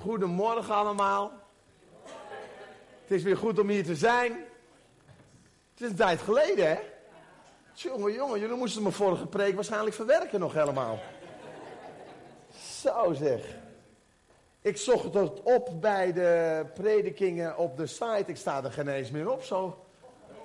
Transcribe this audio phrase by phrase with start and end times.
[0.00, 1.32] Goedemorgen allemaal.
[3.02, 4.32] Het is weer goed om hier te zijn.
[5.72, 6.78] Het is een tijd geleden, hè?
[7.72, 10.98] Jongen, jongen, jullie moesten mijn vorige preek waarschijnlijk verwerken nog helemaal.
[12.80, 13.40] Zo zeg.
[14.60, 18.24] Ik zocht het op bij de predikingen op de site.
[18.26, 19.84] Ik sta er geen eens meer op zo.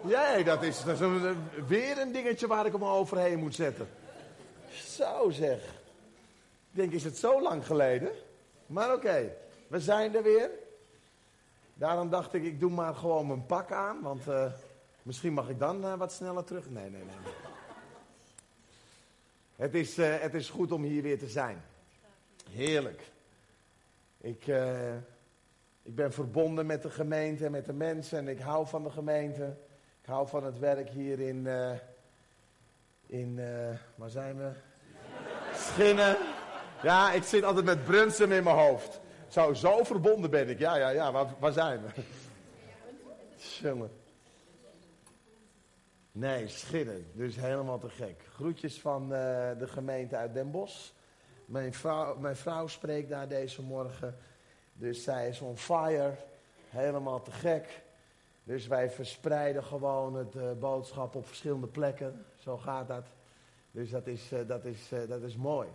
[0.08, 0.84] Jij, dat is,
[1.68, 3.88] weer een dingetje waar ik hem overheen moet zetten.
[4.70, 5.60] Zo zeg.
[6.72, 8.12] Ik denk, is het zo lang geleden?
[8.66, 9.32] Maar oké,
[9.68, 10.50] we zijn er weer.
[11.74, 14.02] Daarom dacht ik, ik doe maar gewoon mijn pak aan.
[14.02, 14.52] Want uh,
[15.02, 16.70] misschien mag ik dan uh, wat sneller terug.
[16.70, 17.34] Nee, nee, nee.
[19.56, 21.64] Het, is, uh, het is goed om hier weer te zijn.
[22.50, 23.02] Heerlijk.
[24.18, 24.48] Ik,
[25.84, 28.18] ik ben verbonden met de gemeente en met de mensen.
[28.18, 29.58] En ik hou van de gemeente.
[30.02, 31.48] Ik hou van het werk hier in...
[33.06, 33.40] in
[33.96, 34.52] waar zijn we?
[35.54, 36.18] Schinnen.
[36.82, 39.00] Ja, ik zit altijd met Brunsum in mijn hoofd.
[39.36, 40.60] Zo, zo verbonden ben ik.
[40.60, 42.02] Ja, ja, ja, waar, waar zijn we?
[43.62, 43.92] Jongen.
[46.12, 47.08] Nee, schinnen.
[47.14, 48.24] Dus helemaal te gek.
[48.34, 49.10] Groetjes van uh,
[49.58, 50.92] de gemeente uit Den Bosch.
[51.46, 54.18] Mijn vrouw, mijn vrouw spreekt daar deze morgen.
[54.74, 56.14] Dus zij is on fire.
[56.70, 57.84] Helemaal te gek.
[58.44, 62.26] Dus wij verspreiden gewoon het uh, boodschap op verschillende plekken.
[62.36, 63.06] Zo gaat dat.
[63.72, 65.68] Dus dat is, uh, dat is, dat is mooi.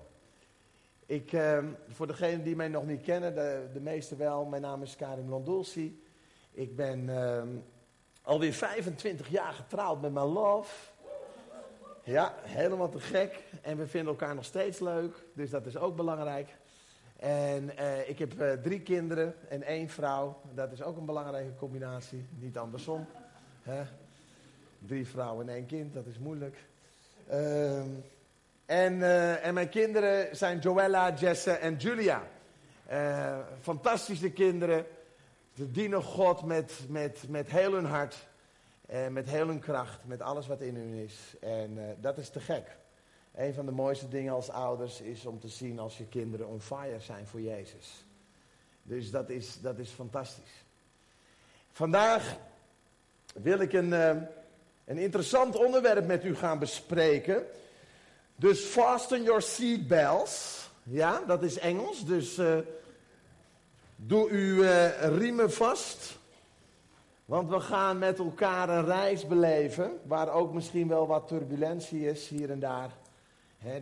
[1.11, 1.59] Ik, uh,
[1.89, 5.29] voor degenen die mij nog niet kennen, de, de meesten wel, mijn naam is Karim
[5.29, 6.03] Landulsi.
[6.51, 7.43] Ik ben uh,
[8.23, 10.75] alweer 25 jaar getrouwd met mijn love.
[12.05, 13.43] Ja, helemaal te gek.
[13.63, 16.57] En we vinden elkaar nog steeds leuk, dus dat is ook belangrijk.
[17.17, 20.41] En uh, ik heb uh, drie kinderen en één vrouw.
[20.55, 23.07] Dat is ook een belangrijke combinatie, niet andersom.
[24.79, 26.65] Drie vrouwen en één kind, dat is moeilijk.
[27.31, 27.83] Uh,
[28.71, 32.23] en, uh, en mijn kinderen zijn Joella, Jesse en Julia.
[32.93, 34.87] Uh, fantastische kinderen.
[35.57, 38.27] Ze dienen God met, met, met heel hun hart.
[38.87, 39.99] En met heel hun kracht.
[40.05, 41.37] Met alles wat in hun is.
[41.41, 42.77] En uh, dat is te gek.
[43.35, 46.61] Een van de mooiste dingen als ouders is om te zien als je kinderen on
[46.61, 48.05] fire zijn voor Jezus.
[48.83, 50.65] Dus dat is, dat is fantastisch.
[51.73, 52.37] Vandaag
[53.35, 53.93] wil ik een,
[54.85, 57.47] een interessant onderwerp met u gaan bespreken.
[58.41, 60.69] Dus fasten your seatbelts.
[60.83, 62.05] Ja, dat is Engels.
[62.05, 62.59] Dus uh,
[63.97, 66.19] doe uw uh, riemen vast.
[67.25, 69.99] Want we gaan met elkaar een reis beleven.
[70.03, 72.91] Waar ook misschien wel wat turbulentie is hier en daar.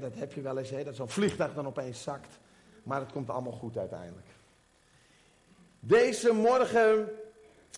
[0.00, 2.38] Dat heb je wel eens, he, dat zo'n vliegtuig dan opeens zakt.
[2.82, 4.26] Maar het komt allemaal goed uiteindelijk.
[5.80, 7.08] Deze morgen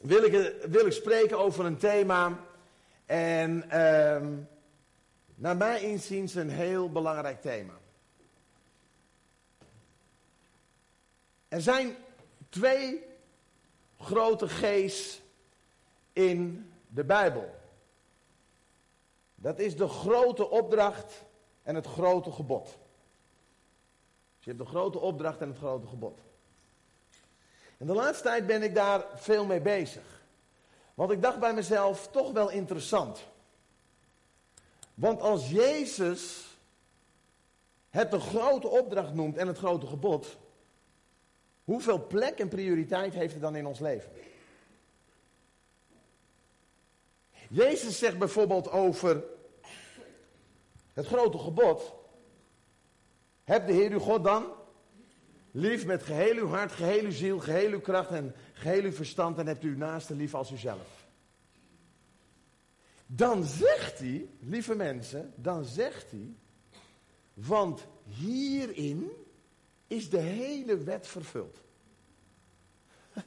[0.03, 2.39] wil ik, wil ik spreken over een thema.
[3.07, 3.65] En.
[3.73, 4.17] Uh,
[5.41, 7.73] naar mijn inziens een heel belangrijk thema.
[11.49, 11.97] Er zijn
[12.49, 13.05] twee
[13.99, 15.21] grote G's
[16.13, 17.55] in de Bijbel.
[19.35, 21.25] Dat is de grote opdracht
[21.63, 22.65] en het grote gebod.
[22.65, 26.19] Dus je hebt de grote opdracht en het grote gebod.
[27.79, 30.23] En de laatste tijd ben ik daar veel mee bezig.
[30.95, 33.29] Want ik dacht bij mezelf, toch wel interessant.
[35.01, 36.47] Want als Jezus
[37.91, 40.37] het de grote opdracht noemt en het grote gebod,
[41.65, 44.13] hoeveel plek en prioriteit heeft hij dan in ons leven?
[47.49, 49.25] Jezus zegt bijvoorbeeld over
[50.93, 51.93] het grote gebod.
[53.45, 54.47] Heb de Heer uw God dan
[55.51, 59.39] lief met geheel uw hart, geheel uw ziel, geheel uw kracht en geheel uw verstand
[59.39, 61.00] en hebt u naaste lief als uzelf.
[63.13, 66.35] Dan zegt hij, lieve mensen, dan zegt hij,
[67.35, 69.11] want hierin
[69.87, 71.59] is de hele wet vervuld.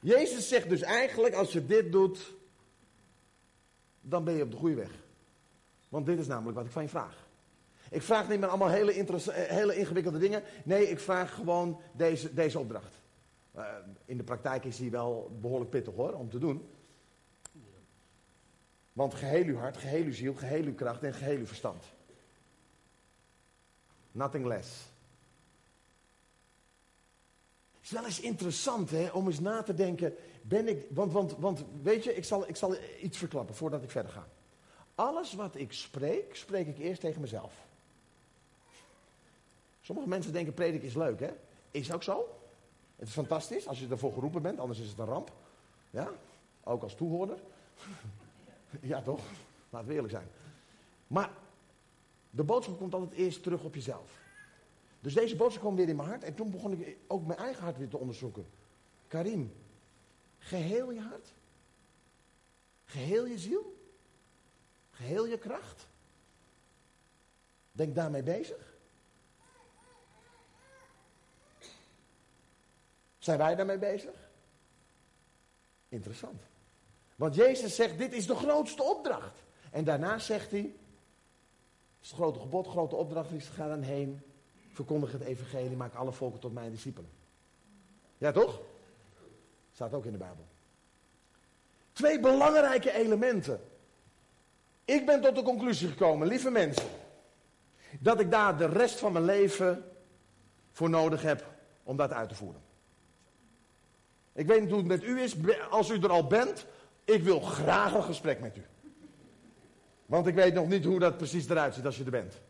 [0.00, 2.34] Jezus zegt dus eigenlijk, als je dit doet,
[4.00, 4.92] dan ben je op de goede weg.
[5.88, 7.28] Want dit is namelijk wat ik van je vraag.
[7.90, 10.42] Ik vraag niet meer allemaal hele, eh, hele ingewikkelde dingen.
[10.64, 13.02] Nee, ik vraag gewoon deze, deze opdracht.
[13.56, 13.64] Uh,
[14.04, 16.68] in de praktijk is die wel behoorlijk pittig hoor, om te doen.
[18.92, 21.84] Want geheel uw hart, geheel uw ziel, geheel uw kracht en geheel uw verstand.
[24.12, 24.68] Nothing less.
[27.72, 30.14] Het is wel eens interessant hè, om eens na te denken.
[30.42, 33.90] Ben ik, want, want, want weet je, ik zal, ik zal iets verklappen voordat ik
[33.90, 34.26] verder ga.
[34.94, 37.52] Alles wat ik spreek, spreek ik eerst tegen mezelf.
[39.80, 41.30] Sommige mensen denken predik is leuk, hè?
[41.70, 42.38] Is ook zo.
[42.96, 45.32] Het is fantastisch als je ervoor geroepen bent, anders is het een ramp.
[45.90, 46.10] Ja,
[46.64, 47.38] ook als toehoorder.
[48.80, 49.20] Ja, toch?
[49.70, 50.28] Laten we eerlijk zijn.
[51.06, 51.30] Maar
[52.30, 54.18] de boodschap komt altijd eerst terug op jezelf.
[55.00, 56.24] Dus deze boodschap kwam weer in mijn hart.
[56.24, 58.46] En toen begon ik ook mijn eigen hart weer te onderzoeken.
[59.08, 59.52] Karim,
[60.38, 61.32] geheel je hart?
[62.84, 63.76] Geheel je ziel?
[64.90, 65.86] Geheel je kracht?
[67.72, 68.74] Denk daarmee bezig.
[73.18, 74.28] Zijn wij daarmee bezig?
[75.88, 76.49] Interessant.
[77.20, 79.42] Want Jezus zegt, dit is de grootste opdracht.
[79.70, 84.20] En daarna zegt hij, het is het grote gebod, grote opdracht is, ga dan heen,
[84.72, 87.10] verkondig het evangelie, maak alle volken tot mijn discipelen.
[88.18, 88.60] Ja toch?
[89.72, 90.44] Staat ook in de Bijbel.
[91.92, 93.60] Twee belangrijke elementen.
[94.84, 96.88] Ik ben tot de conclusie gekomen, lieve mensen,
[97.98, 99.84] dat ik daar de rest van mijn leven
[100.72, 101.46] voor nodig heb
[101.82, 102.62] om dat uit te voeren.
[104.32, 105.34] Ik weet niet hoe het met u is.
[105.70, 106.66] Als u er al bent,
[107.10, 108.62] ik wil graag een gesprek met u.
[110.06, 112.40] Want ik weet nog niet hoe dat precies eruit ziet als je er bent.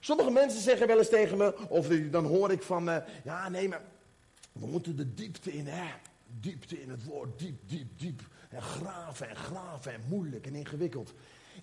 [0.00, 3.68] Sommige mensen zeggen wel eens tegen me, of dan hoor ik van, uh, ja nee,
[3.68, 3.82] maar
[4.52, 5.88] we moeten de diepte in, hè.
[6.40, 8.20] Diepte in het woord, diep, diep, diep.
[8.48, 11.12] En graven en graven en moeilijk en ingewikkeld.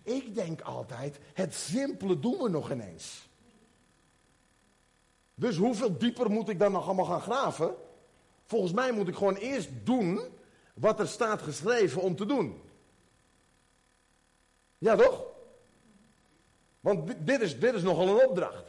[0.03, 3.29] Ik denk altijd, het simpele doen we nog ineens.
[5.35, 7.75] Dus hoeveel dieper moet ik dan nog allemaal gaan graven?
[8.45, 10.21] Volgens mij moet ik gewoon eerst doen
[10.77, 12.61] wat er staat geschreven om te doen.
[14.77, 15.25] Ja, toch?
[16.79, 18.63] Want dit is, dit is nogal een opdracht.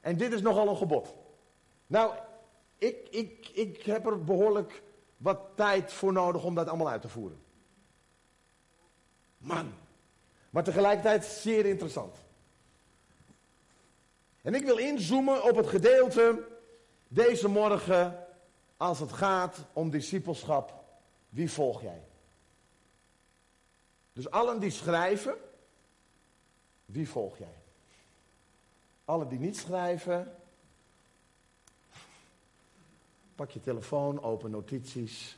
[0.00, 1.14] En dit is nogal een gebod.
[1.86, 2.14] Nou,
[2.78, 4.82] ik, ik, ik heb er behoorlijk
[5.16, 7.40] wat tijd voor nodig om dat allemaal uit te voeren.
[9.38, 9.72] Man.
[10.50, 12.16] Maar tegelijkertijd zeer interessant.
[14.42, 16.44] En ik wil inzoomen op het gedeelte
[17.08, 18.26] deze morgen
[18.76, 20.81] als het gaat om discipelschap,
[21.32, 22.02] wie volg jij?
[24.12, 25.36] Dus allen die schrijven,
[26.84, 27.62] wie volg jij?
[29.04, 30.36] Allen die niet schrijven,
[33.34, 35.36] pak je telefoon, open notities.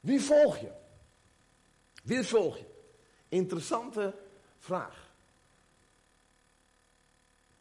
[0.00, 0.72] Wie volg je?
[2.02, 2.66] Wie volg je?
[3.28, 4.14] Interessante
[4.58, 5.10] vraag.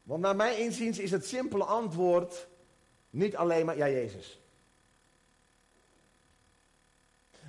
[0.03, 2.47] Want naar mijn inziens is het simpele antwoord
[3.09, 4.39] niet alleen maar, ja Jezus.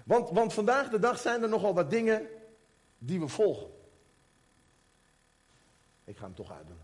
[0.06, 2.28] Want, want vandaag de dag zijn er nogal wat dingen
[2.98, 3.66] die we volgen.
[6.04, 6.78] Ik ga hem toch uitdoen.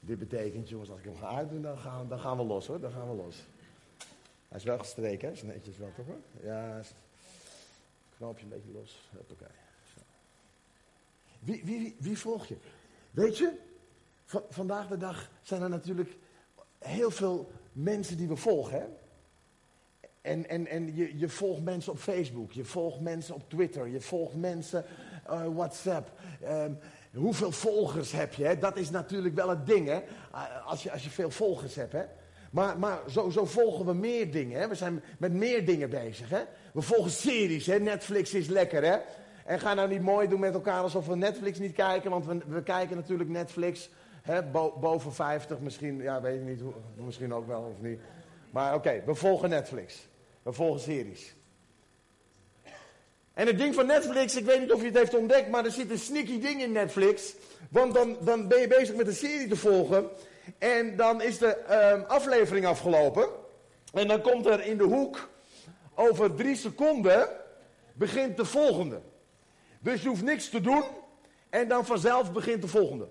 [0.00, 2.80] Dit betekent, jongens, als ik hem ga uitdoen, dan gaan, dan gaan we los hoor.
[2.80, 3.36] Dan gaan we los.
[4.48, 5.34] Hij is wel gestreken, hè?
[5.34, 6.20] Is netjes wel toch hoor?
[6.42, 6.80] Ja,
[8.16, 9.10] knoopje een beetje los.
[9.30, 9.46] Oké.
[11.38, 12.56] Wie, wie, wie volg je?
[13.10, 13.58] Weet je,
[14.48, 16.16] vandaag de dag zijn er natuurlijk
[16.78, 18.80] heel veel mensen die we volgen.
[18.80, 18.86] Hè?
[20.24, 24.00] En, en, en je, je volgt mensen op Facebook, je volgt mensen op Twitter, je
[24.00, 24.84] volgt mensen
[25.30, 26.10] uh, WhatsApp.
[26.42, 26.72] Ehm,
[27.14, 28.44] hoeveel volgers heb je?
[28.44, 28.58] Hè?
[28.58, 30.02] Dat is natuurlijk wel het ding, hè?
[30.32, 31.92] Eh, als, je, als je veel volgers hebt.
[31.92, 32.02] Hè?
[32.50, 34.60] Maar, maar zo, zo volgen we meer dingen.
[34.60, 34.68] Hè?
[34.68, 36.30] We zijn met meer dingen bezig.
[36.30, 36.42] Hè?
[36.72, 37.66] We volgen series.
[37.66, 37.78] Hè?
[37.78, 38.84] Netflix is lekker.
[38.84, 38.96] Hè?
[39.46, 42.10] En ga nou niet mooi doen met elkaar alsof we Netflix niet kijken.
[42.10, 43.90] Want we, we kijken natuurlijk Netflix
[44.80, 46.62] boven 50 misschien, ja weet ik niet,
[46.96, 48.00] misschien ook wel of niet.
[48.50, 50.12] Maar oké, we volgen Netflix.
[50.44, 51.34] We volgen series.
[53.34, 55.70] En het ding van Netflix, ik weet niet of je het heeft ontdekt, maar er
[55.70, 57.34] zit een sneaky ding in Netflix.
[57.70, 60.08] Want dan, dan ben je bezig met een serie te volgen.
[60.58, 63.28] En dan is de ehm, aflevering afgelopen.
[63.92, 65.28] En dan komt er in de hoek,
[65.94, 67.28] over drie seconden,
[67.92, 69.00] begint de volgende.
[69.80, 70.82] Dus je hoeft niks te doen.
[71.50, 73.08] En dan vanzelf begint de volgende.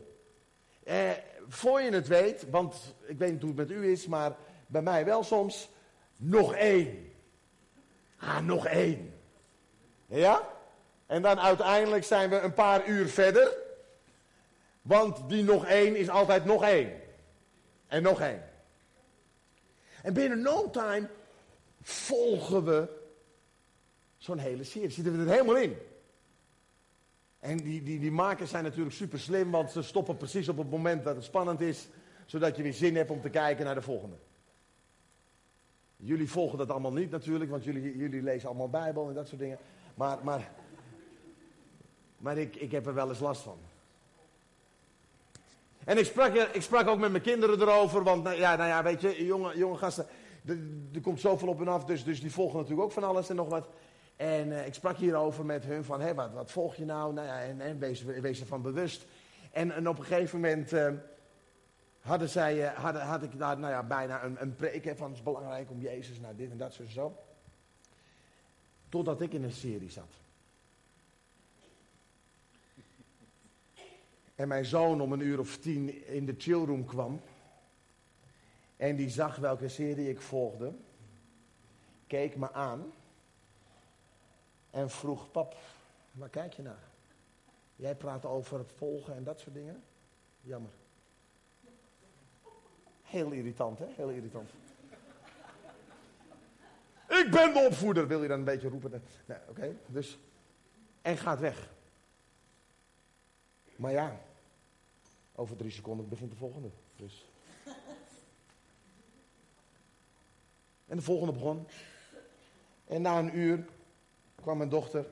[0.83, 1.09] Eh,
[1.47, 4.35] voor je het weet, want ik weet niet hoe het met u is, maar
[4.67, 5.69] bij mij wel soms,
[6.17, 7.12] nog één.
[8.25, 9.13] Ah, nog één.
[10.05, 10.49] Ja?
[11.05, 13.57] En dan uiteindelijk zijn we een paar uur verder.
[14.81, 17.01] Want die nog één is altijd nog één.
[17.87, 18.43] En nog één.
[20.01, 21.09] En binnen no time
[21.81, 22.87] volgen we
[24.17, 24.89] zo'n hele serie.
[24.89, 25.77] Zitten we er helemaal in.
[27.39, 30.69] En die, die, die makers zijn natuurlijk super slim, want ze stoppen precies op het
[30.69, 31.87] moment dat het spannend is,
[32.25, 34.15] zodat je weer zin hebt om te kijken naar de volgende.
[36.05, 39.39] Jullie volgen dat allemaal niet natuurlijk, want jullie, jullie lezen allemaal Bijbel en dat soort
[39.41, 39.57] dingen.
[39.95, 40.51] Maar, maar,
[42.17, 43.57] maar ik, ik heb er wel eens last van.
[45.83, 48.83] En ik sprak, ik sprak ook met mijn kinderen erover, want nou ja, nou ja
[48.83, 50.05] weet je, jonge, jonge gasten,
[50.93, 53.35] er, komt zoveel op en af, dus, dus die volgen natuurlijk ook van alles en
[53.35, 53.67] nog wat.
[54.15, 57.13] En uh, ik sprak hierover met hun van, hé, wat, wat volg je nou?
[57.13, 59.05] nou ja, en, en wees, wees ervan bewust.
[59.51, 60.87] En, op een gegeven moment uh,
[62.03, 65.17] hadden zij, uh, hadden, had ik daar nou ja, bijna een, een preek van, het
[65.17, 67.17] is belangrijk om Jezus naar dit en dat zo, zo.
[68.89, 70.11] Totdat ik in een serie zat.
[74.35, 77.21] En mijn zoon om een uur of tien in de chillroom kwam.
[78.77, 80.73] En die zag welke serie ik volgde.
[82.07, 82.93] Keek me aan.
[84.69, 85.57] En vroeg, pap,
[86.11, 86.83] waar kijk je naar?
[87.75, 89.83] Jij praat over volgen en dat soort dingen.
[90.41, 90.71] Jammer.
[93.13, 93.85] Heel irritant, hè?
[93.95, 94.49] Heel irritant.
[97.07, 99.03] Ik ben de opvoeder, wil je dan een beetje roepen.
[99.25, 100.17] Nee, oké, dus.
[101.01, 101.69] En gaat weg.
[103.75, 104.19] Maar ja,
[105.35, 106.69] over drie seconden begint de volgende.
[106.95, 107.25] Dus.
[110.85, 111.67] En de volgende begon.
[112.85, 113.65] En na een uur
[114.35, 115.05] kwam mijn dochter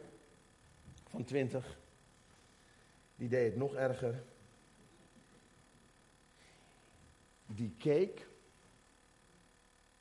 [1.10, 1.78] van twintig.
[3.16, 4.24] Die deed het nog erger.
[7.56, 8.28] Die keek.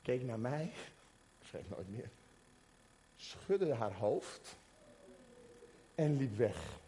[0.01, 0.71] Keek naar mij.
[1.47, 2.09] Schreef nooit meer.
[3.15, 4.57] Schudde haar hoofd.
[5.95, 6.79] En liep weg.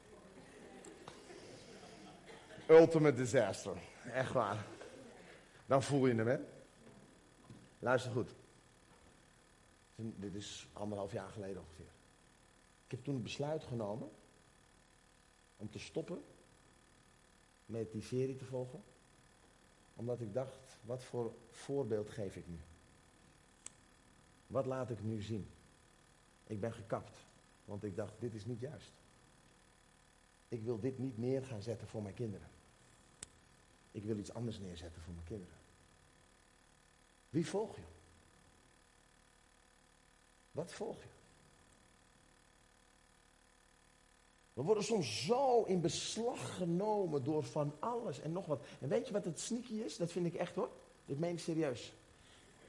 [2.68, 3.78] Ultimate disaster.
[4.12, 4.66] Echt waar.
[5.66, 6.38] Dan voel je hem, hè?
[7.80, 8.30] Luister goed.
[9.96, 11.92] Dit is anderhalf jaar geleden ongeveer.
[12.86, 14.12] Ik heb toen het besluit genomen
[15.58, 16.24] om te stoppen
[17.66, 18.84] met die serie te volgen.
[19.94, 22.60] Omdat ik dacht, wat voor voorbeeld geef ik nu?
[24.48, 25.50] Wat laat ik nu zien?
[26.48, 27.18] Ik ben gekapt,
[27.66, 28.92] want ik dacht, dit is niet juist.
[30.48, 32.48] Ik wil dit niet neer gaan zetten voor mijn kinderen.
[33.92, 35.58] Ik wil iets anders neerzetten voor mijn kinderen.
[37.30, 37.84] Wie volg je?
[40.52, 41.13] Wat volg je?
[44.54, 48.66] We worden soms zo in beslag genomen door van alles en nog wat.
[48.80, 49.98] En weet je wat het sneaky is?
[49.98, 50.70] Dat vind ik echt hoor.
[51.06, 51.94] Dit meen ik serieus.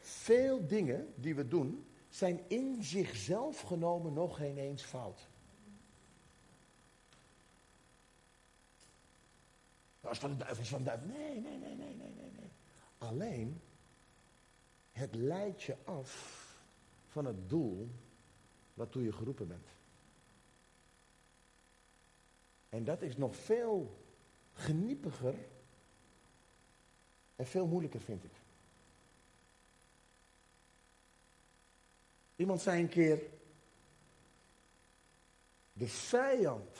[0.00, 5.28] Veel dingen die we doen, zijn in zichzelf genomen nog geen eens fout.
[10.00, 10.82] Dat is van de duivel, van.
[10.82, 12.50] Nee, nee, nee, nee, nee, nee, nee.
[12.98, 13.60] Alleen,
[14.92, 16.42] het leidt je af
[17.06, 17.90] van het doel
[18.74, 19.73] waartoe je geroepen bent.
[22.74, 23.96] En dat is nog veel
[24.52, 25.34] geniepiger
[27.36, 28.30] en veel moeilijker, vind ik.
[32.36, 33.22] Iemand zei een keer,
[35.72, 36.78] de vijand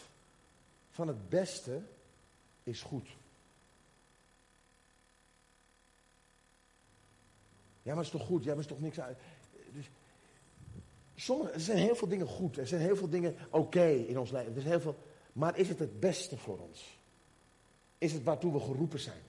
[0.91, 1.83] van het beste
[2.63, 3.09] is goed.
[7.83, 8.45] Ja, maar is toch goed?
[8.45, 9.19] Ja, maar is toch niks uit.
[9.73, 9.91] Dus,
[11.15, 12.59] sommige, er zijn heel veel dingen goed.
[12.59, 14.53] Er zijn heel veel dingen oké in ons leven.
[14.53, 14.97] Er is heel veel,
[15.35, 16.99] maar is het het beste voor ons?
[17.99, 19.23] Is het waartoe we geroepen zijn?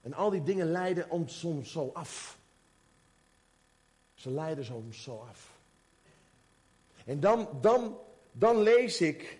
[0.00, 2.38] En al die dingen leiden ons soms zo af.
[4.14, 5.58] Ze leiden soms zo af.
[7.04, 7.98] En dan, dan,
[8.32, 9.38] dan lees ik,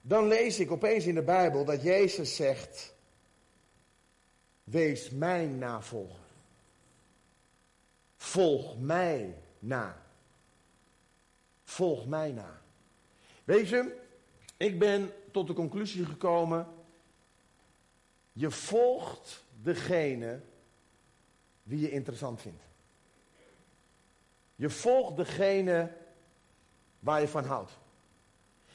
[0.00, 2.94] dan lees ik opeens in de Bijbel dat Jezus zegt,
[4.64, 6.20] wees mijn navolger.
[8.16, 10.02] Volg mij na.
[11.64, 12.60] Volg mij na.
[13.44, 14.00] Weet je,
[14.56, 16.66] ik ben tot de conclusie gekomen,
[18.32, 20.40] je volgt degene
[21.62, 22.62] wie je interessant vindt.
[24.54, 25.92] Je volgt degene
[26.98, 27.70] waar je van houdt.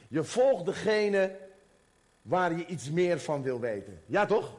[0.08, 1.38] Je volgt degene
[2.22, 4.02] waar je iets meer van wil weten.
[4.06, 4.56] Ja toch?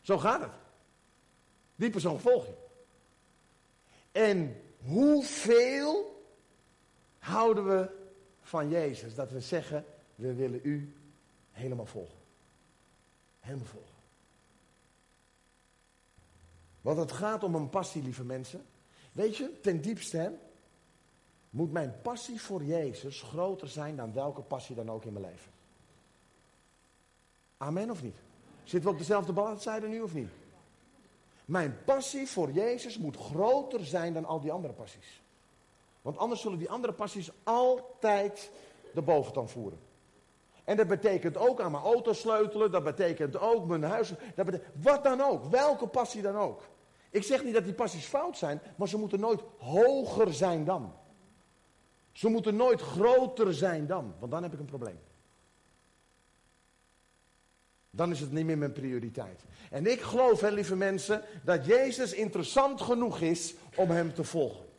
[0.00, 0.52] Zo gaat het.
[1.76, 2.54] Die persoon volg je.
[4.12, 6.22] En hoeveel
[7.18, 7.90] houden we
[8.42, 9.84] van Jezus dat we zeggen,
[10.20, 10.94] we willen u
[11.50, 12.18] helemaal volgen.
[13.38, 13.94] Helemaal volgen.
[16.80, 18.66] Want het gaat om een passie, lieve mensen.
[19.12, 20.38] Weet je, ten diepste
[21.50, 25.52] moet mijn passie voor Jezus groter zijn dan welke passie dan ook in mijn leven.
[27.56, 28.16] Amen of niet?
[28.64, 30.30] Zitten we op dezelfde bladzijde nu of niet?
[31.44, 35.22] Mijn passie voor Jezus moet groter zijn dan al die andere passies.
[36.02, 38.50] Want anders zullen die andere passies altijd
[38.94, 39.78] de boventoon voeren.
[40.64, 44.70] En dat betekent ook aan mijn auto sleutelen, dat betekent ook mijn huis, dat betekent,
[44.82, 46.62] wat dan ook, welke passie dan ook.
[47.10, 50.92] Ik zeg niet dat die passies fout zijn, maar ze moeten nooit hoger zijn dan.
[52.12, 55.00] Ze moeten nooit groter zijn dan, want dan heb ik een probleem.
[57.90, 59.44] Dan is het niet meer mijn prioriteit.
[59.70, 64.69] En ik geloof, hè, lieve mensen, dat Jezus interessant genoeg is om hem te volgen.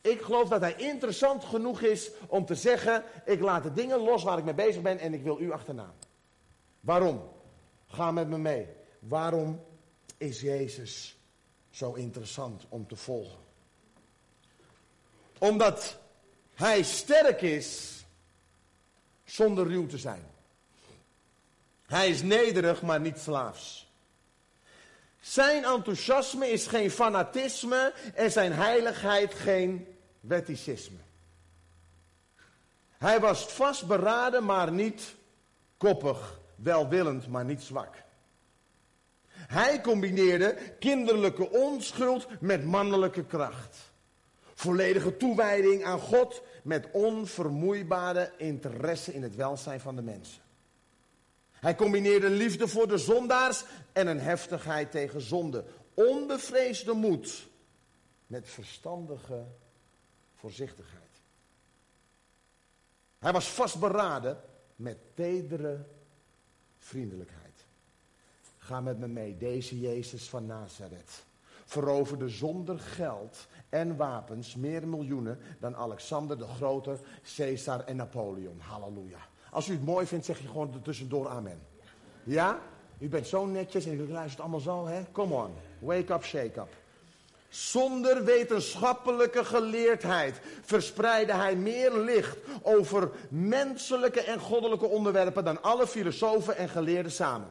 [0.00, 4.22] Ik geloof dat hij interessant genoeg is om te zeggen: ik laat de dingen los
[4.22, 5.94] waar ik mee bezig ben en ik wil u achterna.
[6.80, 7.22] Waarom?
[7.86, 8.66] Ga met me mee.
[8.98, 9.64] Waarom
[10.16, 11.18] is Jezus
[11.70, 13.38] zo interessant om te volgen?
[15.38, 15.98] Omdat
[16.54, 18.00] hij sterk is
[19.24, 20.24] zonder ruw te zijn.
[21.86, 23.89] Hij is nederig, maar niet slaafs.
[25.20, 29.86] Zijn enthousiasme is geen fanatisme en zijn heiligheid geen
[30.20, 30.98] wetticisme.
[32.98, 35.14] Hij was vastberaden, maar niet
[35.76, 36.38] koppig.
[36.54, 37.94] Welwillend, maar niet zwak.
[39.32, 43.76] Hij combineerde kinderlijke onschuld met mannelijke kracht.
[44.54, 50.42] Volledige toewijding aan God met onvermoeibare interesse in het welzijn van de mensen.
[51.60, 55.64] Hij combineerde liefde voor de zondaars en een heftigheid tegen zonde.
[55.94, 57.48] Onbevreesde moed
[58.26, 59.46] met verstandige
[60.34, 61.00] voorzichtigheid.
[63.18, 64.40] Hij was vastberaden
[64.76, 65.86] met tedere
[66.78, 67.66] vriendelijkheid.
[68.58, 71.24] Ga met me mee, deze Jezus van Nazareth
[71.70, 76.98] veroverde zonder geld en wapens meer miljoenen dan Alexander de Grote,
[77.36, 78.60] Caesar en Napoleon.
[78.60, 79.29] Halleluja.
[79.50, 81.60] Als u het mooi vindt, zeg je gewoon er tussendoor amen.
[82.24, 82.58] Ja?
[82.98, 85.02] U bent zo netjes en u luistert allemaal zo, hè?
[85.12, 85.54] Come on.
[85.78, 86.68] Wake up, shake up.
[87.48, 96.56] Zonder wetenschappelijke geleerdheid verspreidde hij meer licht over menselijke en goddelijke onderwerpen dan alle filosofen
[96.56, 97.48] en geleerden samen.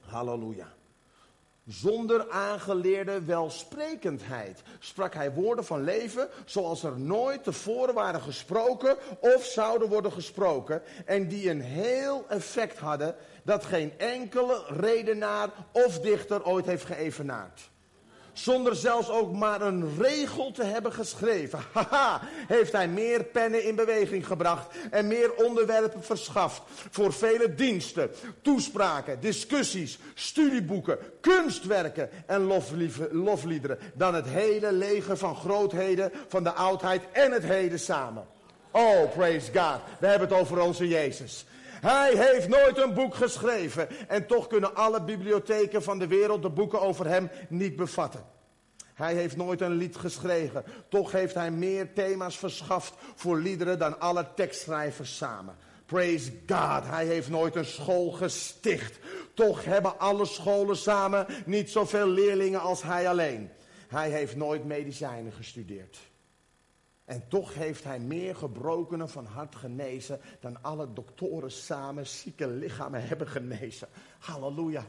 [0.00, 0.73] Halleluja.
[1.66, 9.44] Zonder aangeleerde welsprekendheid sprak hij woorden van leven zoals er nooit tevoren waren gesproken of
[9.44, 10.82] zouden worden gesproken.
[11.04, 17.72] En die een heel effect hadden dat geen enkele redenaar of dichter ooit heeft geëvenaard
[18.34, 21.58] zonder zelfs ook maar een regel te hebben geschreven.
[21.72, 28.10] Haha, heeft hij meer pennen in beweging gebracht en meer onderwerpen verschaft voor vele diensten,
[28.42, 32.42] toespraken, discussies, studieboeken, kunstwerken en
[33.12, 38.26] lofliederen dan het hele leger van grootheden van de oudheid en het heden samen.
[38.70, 39.80] Oh, praise God.
[40.00, 41.46] We hebben het over onze Jezus.
[41.84, 44.08] Hij heeft nooit een boek geschreven.
[44.08, 48.24] En toch kunnen alle bibliotheken van de wereld de boeken over hem niet bevatten.
[48.94, 50.64] Hij heeft nooit een lied geschreven.
[50.88, 55.56] Toch heeft hij meer thema's verschaft voor liederen dan alle tekstschrijvers samen.
[55.86, 58.98] Praise God, hij heeft nooit een school gesticht.
[59.34, 63.50] Toch hebben alle scholen samen niet zoveel leerlingen als hij alleen.
[63.88, 65.98] Hij heeft nooit medicijnen gestudeerd.
[67.04, 73.06] En toch heeft hij meer gebrokenen van hart genezen dan alle doktoren samen zieke lichamen
[73.06, 73.88] hebben genezen.
[74.18, 74.86] Halleluja.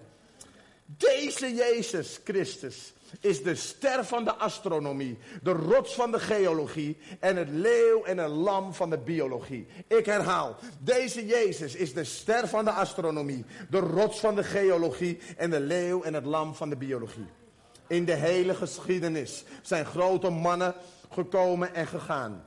[0.85, 7.35] Deze Jezus Christus is de ster van de astronomie, de rots van de geologie en
[7.35, 9.67] het leeuw en het lam van de biologie.
[9.87, 15.19] Ik herhaal, deze Jezus is de ster van de astronomie, de rots van de geologie
[15.37, 17.27] en de leeuw en het lam van de biologie.
[17.87, 20.75] In de hele geschiedenis zijn grote mannen
[21.15, 22.45] gekomen en gegaan.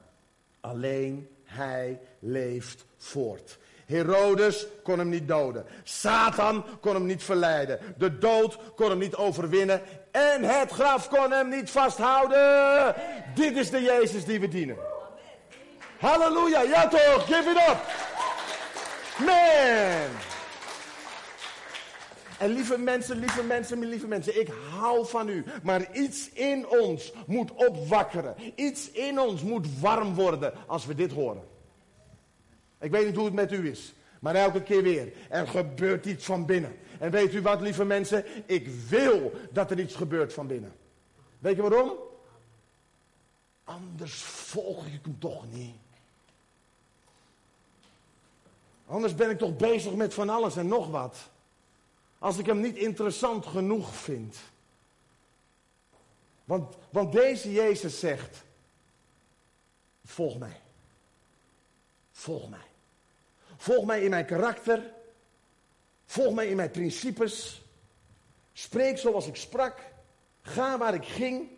[0.61, 3.59] Alleen hij leeft voort.
[3.87, 5.67] Herodes kon hem niet doden.
[5.83, 7.79] Satan kon hem niet verleiden.
[7.97, 9.83] De dood kon hem niet overwinnen.
[10.11, 12.95] En het graf kon hem niet vasthouden.
[13.35, 14.77] Dit is de Jezus die we dienen.
[15.99, 17.81] Halleluja, ja toch, give it up.
[19.19, 20.28] Man.
[22.39, 25.45] En lieve mensen, lieve mensen, lieve mensen, ik hou van u.
[25.63, 28.35] Maar iets in ons moet opwakkeren.
[28.55, 31.43] Iets in ons moet warm worden als we dit horen.
[32.81, 33.95] Ik weet niet hoe het met u is.
[34.21, 35.13] Maar elke keer weer.
[35.29, 36.77] Er gebeurt iets van binnen.
[36.99, 38.25] En weet u wat, lieve mensen?
[38.47, 40.73] Ik wil dat er iets gebeurt van binnen.
[41.39, 41.93] Weet je waarom?
[43.65, 45.77] Anders volg ik hem toch niet.
[48.87, 51.17] Anders ben ik toch bezig met van alles en nog wat.
[52.19, 54.37] Als ik hem niet interessant genoeg vind.
[56.45, 58.45] Want, want deze Jezus zegt,
[60.05, 60.61] volg mij.
[62.11, 62.67] Volg mij.
[63.57, 64.93] Volg mij in mijn karakter.
[66.07, 67.63] Volg mij in mijn principes.
[68.53, 69.81] Spreek zoals ik sprak.
[70.43, 71.49] Ga waar ik ging.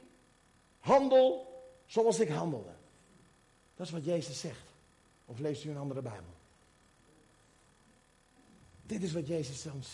[0.81, 2.75] Handel zoals ik handelde.
[3.77, 4.68] Dat is wat Jezus zegt.
[5.25, 6.35] Of leest u een andere Bijbel?
[8.83, 9.88] Dit is wat Jezus ons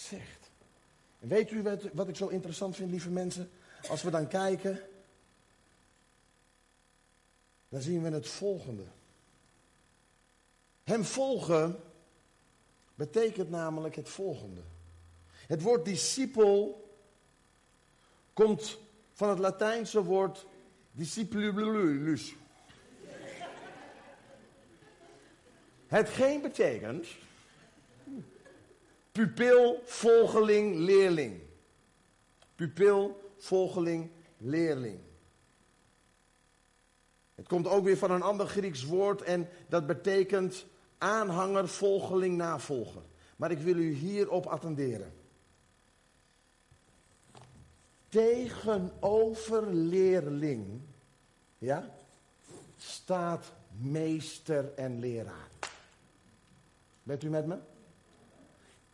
[0.00, 0.50] zegt.
[1.18, 3.50] En weet u wat, wat ik zo interessant vind, lieve mensen?
[3.88, 4.80] Als we dan kijken,
[7.68, 8.84] dan zien we het volgende.
[10.84, 11.80] Hem volgen
[12.94, 14.60] betekent namelijk het volgende.
[15.46, 16.84] Het woord discipel
[18.32, 18.78] komt
[19.12, 20.46] van het Latijnse woord
[20.92, 22.34] discipulus.
[25.86, 27.06] Hetgeen betekent
[29.16, 31.40] pupil, volgeling, leerling.
[32.54, 34.98] Pupil, volgeling, leerling.
[37.34, 40.66] Het komt ook weer van een ander Grieks woord en dat betekent
[40.98, 43.02] Aanhanger, volgeling, navolger.
[43.36, 45.12] Maar ik wil u hierop attenderen.
[48.08, 50.80] Tegenover leerling,
[51.58, 51.90] ja,
[52.76, 55.48] staat meester en leraar.
[57.02, 57.58] Bent u met me?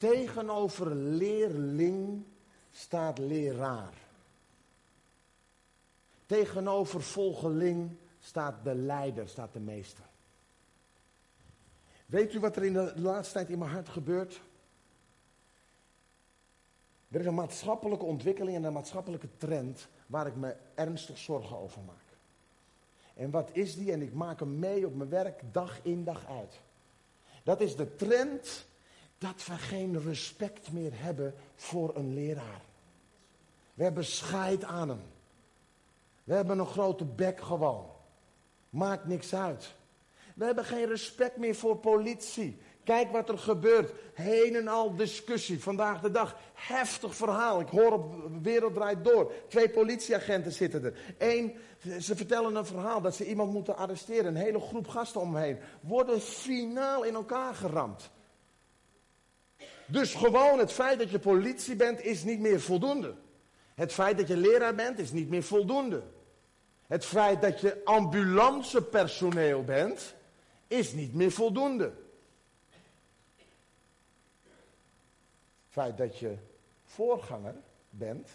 [0.03, 2.25] Tegenover leerling
[2.71, 3.95] staat leraar.
[6.27, 10.05] Tegenover volgeling staat de leider, staat de meester.
[12.07, 14.41] Weet u wat er in de laatste tijd in mijn hart gebeurt?
[17.11, 21.83] Er is een maatschappelijke ontwikkeling en een maatschappelijke trend waar ik me ernstig zorgen over
[21.83, 22.17] maak.
[23.15, 23.93] En wat is die?
[23.93, 26.61] En ik maak hem mee op mijn werk dag in dag uit.
[27.43, 28.71] Dat is de trend
[29.23, 32.61] dat we geen respect meer hebben voor een leraar.
[33.75, 35.03] We hebben scheid aan hem.
[36.25, 37.87] We hebben een grote bek gewoon.
[38.71, 39.75] Maakt niks uit.
[40.35, 42.59] We hebben geen respect meer voor politie.
[42.85, 43.93] Kijk wat er gebeurt.
[44.15, 45.63] Heen en al discussie.
[45.63, 46.37] Vandaag de dag.
[46.55, 47.61] Heftig verhaal.
[47.61, 49.33] Ik hoor op Wereld Draait Door.
[49.49, 51.15] Twee politieagenten zitten er.
[51.19, 51.57] Eén,
[52.01, 54.27] ze vertellen een verhaal dat ze iemand moeten arresteren.
[54.27, 55.59] Een hele groep gasten omheen.
[55.81, 58.11] Worden finaal in elkaar geramd.
[59.93, 63.15] Dus gewoon het feit dat je politie bent is niet meer voldoende.
[63.75, 66.03] Het feit dat je leraar bent is niet meer voldoende.
[66.87, 70.15] Het feit dat je ambulancepersoneel bent
[70.67, 71.85] is niet meer voldoende.
[75.65, 76.37] Het feit dat je
[76.85, 77.55] voorganger
[77.91, 78.29] bent,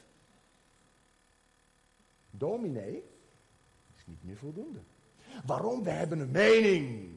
[2.29, 3.03] dominee,
[3.95, 4.79] is niet meer voldoende.
[5.45, 5.83] Waarom?
[5.83, 7.16] We hebben een mening.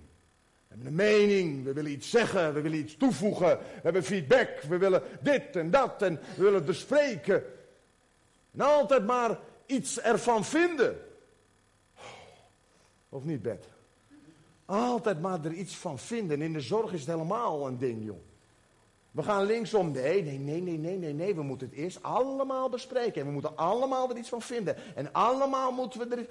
[0.71, 4.61] We hebben een mening, we willen iets zeggen, we willen iets toevoegen, we hebben feedback,
[4.69, 7.45] we willen dit en dat en we willen bespreken.
[8.53, 10.99] En altijd maar iets ervan vinden.
[13.09, 13.67] Of niet, Bert?
[14.65, 16.43] Altijd maar er iets van vinden.
[16.43, 18.21] In de zorg is het helemaal een ding, joh.
[19.11, 19.91] We gaan linksom.
[19.91, 21.35] Nee, nee, nee, nee, nee, nee, nee.
[21.35, 23.21] We moeten het eerst allemaal bespreken.
[23.21, 24.77] En we moeten allemaal er iets van vinden.
[24.95, 26.31] En allemaal moeten we er iets...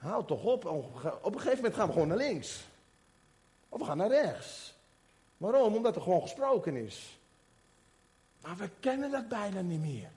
[0.00, 0.64] Houd toch op.
[1.22, 2.64] Op een gegeven moment gaan we gewoon naar links.
[3.68, 4.74] Of we gaan naar rechts.
[5.36, 5.74] Waarom?
[5.74, 7.18] Omdat er gewoon gesproken is.
[8.40, 10.10] Maar we kennen dat bijna niet meer.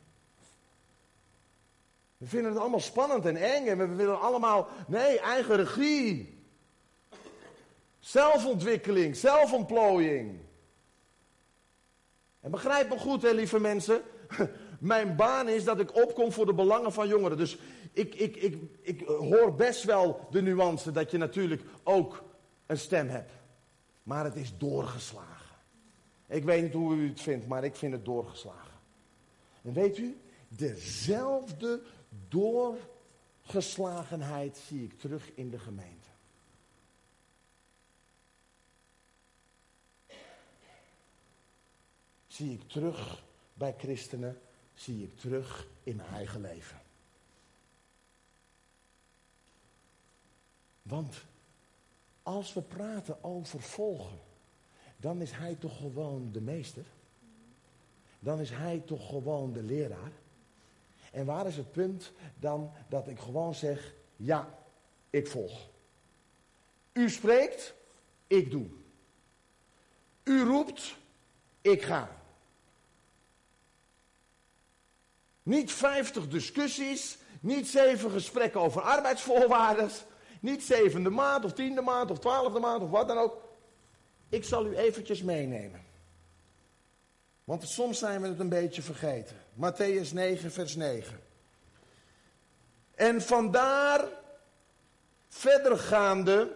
[2.17, 6.37] We vinden het allemaal spannend en eng en we willen allemaal, nee, eigen regie.
[7.99, 10.39] Zelfontwikkeling, zelfontplooiing.
[12.39, 14.01] En begrijp me goed, hè, lieve mensen.
[14.79, 17.37] Mijn baan is dat ik opkom voor de belangen van jongeren.
[17.37, 17.57] Dus
[17.93, 22.23] ik, ik, ik, ik hoor best wel de nuance dat je natuurlijk ook
[22.65, 23.31] een stem hebt.
[24.03, 25.57] Maar het is doorgeslagen.
[26.27, 28.79] Ik weet niet hoe u het vindt, maar ik vind het doorgeslagen.
[29.61, 31.81] En weet u, dezelfde
[32.27, 36.09] doorgeslagenheid zie ik terug in de gemeente.
[42.27, 44.41] Zie ik terug bij christenen,
[44.73, 46.82] zie ik terug in mijn eigen leven.
[50.83, 51.15] Want
[52.23, 54.19] als we praten over volgen,
[54.97, 56.85] dan is hij toch gewoon de meester?
[58.19, 60.11] Dan is hij toch gewoon de leraar?
[61.11, 64.57] En waar is het punt dan dat ik gewoon zeg, ja,
[65.09, 65.69] ik volg.
[66.93, 67.73] U spreekt,
[68.27, 68.65] ik doe.
[70.23, 70.95] U roept,
[71.61, 72.21] ik ga.
[75.43, 79.89] Niet vijftig discussies, niet zeven gesprekken over arbeidsvoorwaarden,
[80.43, 83.41] niet zevende maand of tiende maand of twaalfde maand of wat dan ook.
[84.29, 85.85] Ik zal u eventjes meenemen.
[87.43, 89.35] Want soms zijn we het een beetje vergeten.
[89.55, 91.19] Matthäus 9, vers 9.
[92.95, 94.07] En vandaar,
[95.27, 96.51] verdergaande,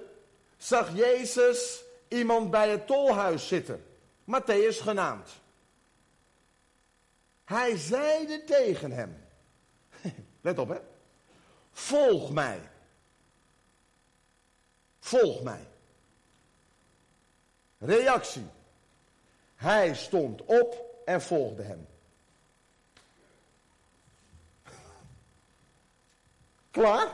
[0.58, 3.86] zag Jezus iemand bij het tolhuis zitten.
[4.24, 5.30] Matthäus genaamd.
[7.44, 9.18] Hij zeide tegen hem.
[10.42, 10.80] Let op hè.
[11.72, 12.60] Volg mij.
[15.08, 15.68] Volg mij.
[17.78, 18.46] Reactie.
[19.56, 21.88] Hij stond op en volgde hem.
[26.72, 27.08] Klaar?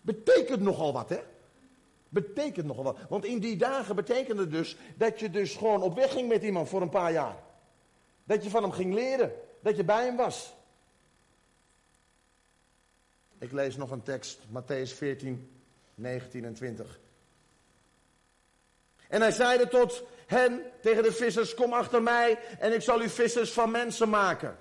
[0.00, 1.20] Betekent nogal wat, hè?
[2.08, 2.98] Betekent nogal wat.
[3.08, 6.68] Want in die dagen betekende dus dat je dus gewoon op weg ging met iemand
[6.68, 7.36] voor een paar jaar.
[8.24, 9.32] Dat je van hem ging leren.
[9.60, 10.54] Dat je bij hem was.
[13.40, 15.62] Ik lees nog een tekst, Matthäus 14,
[15.94, 17.00] 19 en 20.
[19.08, 23.08] En hij zeide tot hen, tegen de vissers, kom achter mij en ik zal u
[23.08, 24.56] vissers van mensen maken.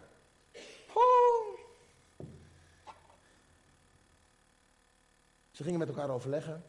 [5.52, 6.64] Ze gingen met elkaar overleggen.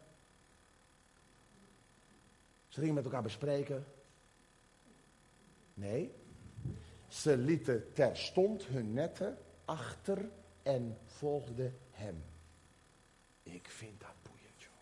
[2.68, 3.86] Ze gingen met elkaar bespreken.
[5.74, 6.14] Nee,
[7.08, 10.30] ze lieten terstond hun netten achter
[10.62, 12.24] en volgden hem.
[13.42, 14.72] Ik vind dat boeiend, joh.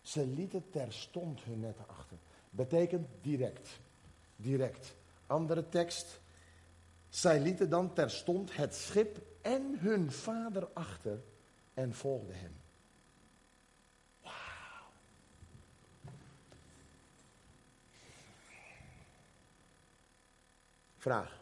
[0.00, 2.16] Ze lieten terstond hun netten achter.
[2.50, 3.80] Betekent direct.
[4.36, 4.94] Direct.
[5.26, 6.20] Andere tekst.
[7.08, 11.22] Zij lieten dan terstond het schip en hun vader achter
[11.74, 12.56] en volgden hem.
[14.22, 14.32] Wauw.
[20.96, 21.26] Vraag.
[21.26, 21.37] Vraag.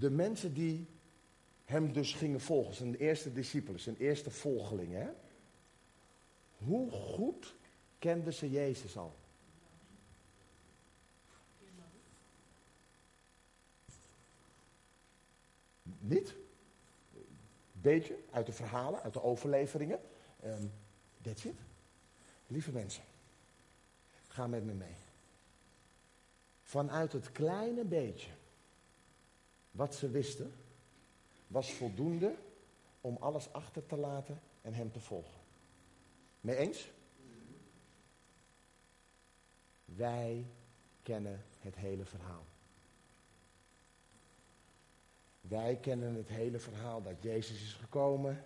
[0.00, 0.86] De mensen die
[1.64, 5.16] hem dus gingen volgen, zijn eerste discipelen, zijn eerste volgelingen.
[6.56, 7.54] Hoe goed
[7.98, 9.14] kenden ze Jezus al?
[15.98, 16.34] Niet?
[17.72, 20.00] Beetje uit de verhalen, uit de overleveringen.
[20.44, 20.72] Um,
[21.22, 21.56] that's it.
[22.46, 23.04] Lieve mensen,
[24.28, 24.96] ga met me mee.
[26.62, 28.30] Vanuit het kleine beetje
[29.70, 30.52] wat ze wisten,
[31.46, 32.34] was voldoende
[33.00, 35.40] om alles achter te laten en hem te volgen.
[36.40, 36.90] Mee eens?
[39.84, 40.46] Wij
[41.02, 42.44] kennen het hele verhaal.
[45.40, 48.44] Wij kennen het hele verhaal dat Jezus is gekomen,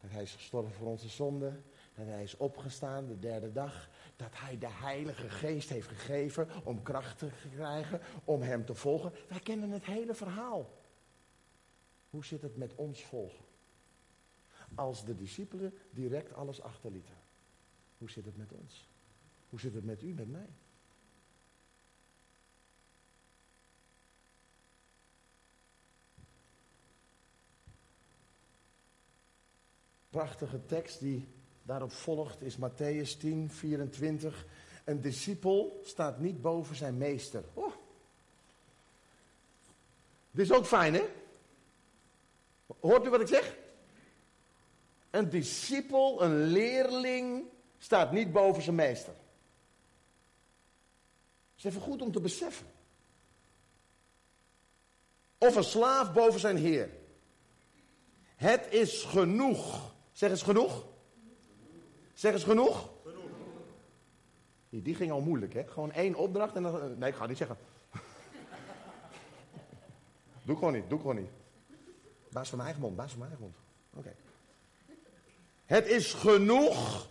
[0.00, 4.30] dat hij is gestorven voor onze zonden, dat hij is opgestaan de derde dag, dat
[4.32, 9.12] hij de Heilige Geest heeft gegeven om kracht te krijgen, om hem te volgen.
[9.28, 10.70] Wij kennen het hele verhaal.
[12.10, 13.44] Hoe zit het met ons volgen?
[14.74, 17.14] Als de discipelen direct alles achterlieten.
[17.98, 18.88] Hoe zit het met ons?
[19.48, 20.48] Hoe zit het met u, met mij?
[30.10, 31.28] Prachtige tekst die
[31.62, 34.46] daarop volgt is Matthäus 10, 24.
[34.84, 37.44] Een discipel staat niet boven zijn meester.
[37.54, 37.72] Oh.
[40.30, 41.04] Dit is ook fijn, hè?
[42.80, 43.56] Hoort u wat ik zeg?
[45.10, 47.44] Een discipel, een leerling,
[47.78, 49.12] staat niet boven zijn meester.
[49.12, 49.24] Dat
[51.56, 52.66] is even goed om te beseffen.
[55.38, 56.90] Of een slaaf boven zijn heer.
[58.36, 59.94] Het is genoeg.
[60.12, 60.84] Zeg eens genoeg.
[62.22, 62.90] Zeg eens genoeg.
[63.04, 63.30] genoeg.
[64.68, 65.64] Die, ging al moeilijk, hè?
[65.66, 66.98] Gewoon één opdracht en dan.
[66.98, 67.56] Nee, ik ga niet zeggen.
[70.46, 71.30] doe gewoon niet, doe gewoon niet.
[72.30, 73.56] Baas van mijn eigen mond, baas van mijn eigen mond.
[74.06, 74.14] Oké.
[75.64, 77.08] Het is genoeg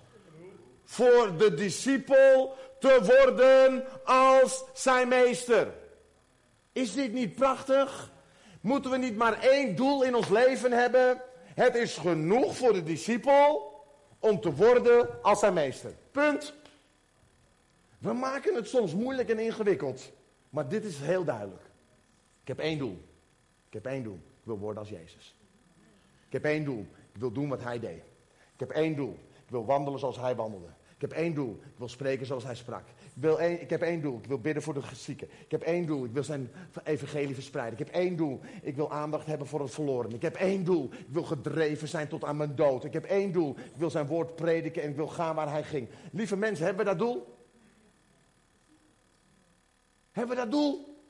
[0.84, 5.74] voor de discipel te worden als zijn meester.
[6.72, 8.12] Is dit niet prachtig?
[8.62, 11.22] Moeten we niet maar één doel in ons leven hebben?
[11.54, 13.71] Het is genoeg voor de discipel
[14.22, 15.94] om te worden als zijn meester.
[16.12, 16.54] Punt.
[17.98, 20.12] We maken het soms moeilijk en ingewikkeld.
[20.50, 21.64] Maar dit is heel duidelijk.
[22.42, 23.02] Ik heb één doel.
[23.68, 24.16] Ik heb één doel.
[24.16, 25.36] Ik wil worden als Jezus.
[26.26, 26.86] Ik heb één doel.
[27.14, 28.04] Ik wil doen wat hij deed.
[28.54, 29.18] Ik heb één doel.
[29.44, 30.68] Ik wil wandelen zoals hij wandelde.
[30.96, 31.60] Ik heb één doel.
[31.64, 32.84] Ik wil spreken zoals hij sprak.
[33.22, 34.18] Wil ik heb één doel.
[34.18, 35.28] Ik wil bidden voor de zieken.
[35.46, 36.06] Ik heb één doel.
[36.06, 36.52] Ik wil zijn
[36.84, 37.80] evangelie verspreiden.
[37.80, 38.40] Ik heb één doel.
[38.62, 40.12] Ik wil aandacht hebben voor het verloren.
[40.12, 40.90] Ik heb één doel.
[40.94, 42.84] Ik wil gedreven zijn tot aan mijn dood.
[42.84, 43.58] Ik heb één doel.
[43.58, 45.90] Ik wil zijn woord prediken en ik wil gaan waar hij ging.
[46.12, 47.38] Lieve mensen, hebben we dat doel?
[50.12, 51.04] Hebben we dat doel?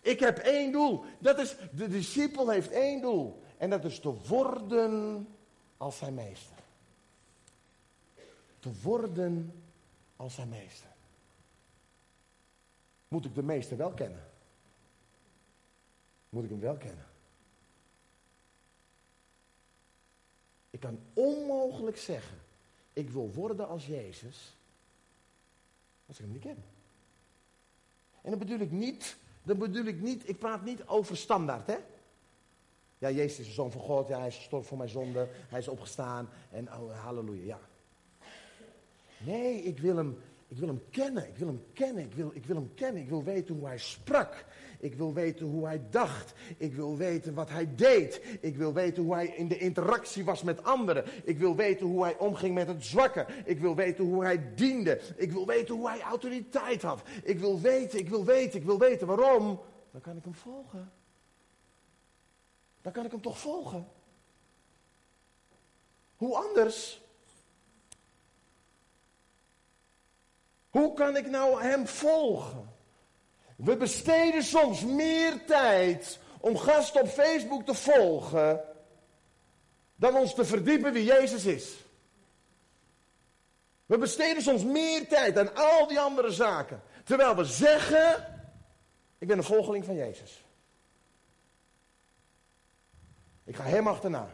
[0.00, 1.04] Ik heb één doel.
[1.18, 3.42] Dat is, de discipel heeft één doel.
[3.56, 5.26] En dat is te worden
[5.76, 6.56] als zijn meester.
[8.58, 9.62] Te worden
[10.16, 10.94] als zijn meester.
[13.08, 14.24] Moet ik de meester wel kennen?
[16.28, 17.06] Moet ik hem wel kennen?
[20.70, 22.38] Ik kan onmogelijk zeggen,
[22.92, 24.56] ik wil worden als Jezus,
[26.06, 26.64] als ik hem niet ken.
[28.22, 31.76] En dan bedoel ik niet, dan bedoel ik niet, ik praat niet over standaard, hè?
[32.98, 35.58] Ja, Jezus is de Zoon van God, ja, hij is gestorven voor mijn zonde, hij
[35.58, 37.60] is opgestaan en oh, halleluja, ja.
[39.18, 42.46] Nee, ik wil hem, ik wil hem kennen, ik wil hem kennen, ik wil, ik
[42.46, 43.02] wil hem kennen.
[43.02, 44.44] Ik wil weten hoe hij sprak.
[44.78, 46.32] Ik wil weten hoe hij dacht.
[46.56, 48.38] Ik wil weten wat hij deed.
[48.40, 51.04] Ik wil weten hoe hij in de interactie was met anderen.
[51.24, 53.26] Ik wil weten hoe hij omging met het zwakke.
[53.44, 55.00] Ik wil weten hoe hij diende.
[55.16, 57.02] Ik wil weten hoe hij autoriteit had.
[57.22, 59.06] Ik wil weten, ik wil weten, ik wil weten.
[59.06, 59.60] Waarom?
[59.90, 60.92] Dan kan ik hem volgen.
[62.82, 63.88] Dan kan ik hem toch volgen.
[66.16, 67.05] Hoe anders?
[70.76, 72.74] Hoe kan ik nou hem volgen?
[73.56, 78.64] We besteden soms meer tijd om gasten op Facebook te volgen
[79.94, 81.76] dan ons te verdiepen wie Jezus is.
[83.86, 86.82] We besteden soms meer tijd aan al die andere zaken.
[87.04, 88.40] Terwijl we zeggen,
[89.18, 90.44] ik ben een volgeling van Jezus.
[93.44, 94.28] Ik ga hem achterna.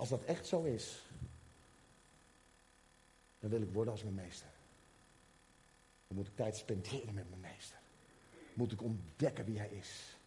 [0.00, 1.02] Als dat echt zo is,
[3.38, 4.48] dan wil ik worden als mijn meester.
[6.06, 7.78] Dan moet ik tijd spenderen met mijn meester.
[8.54, 10.18] Moet ik ontdekken wie hij is.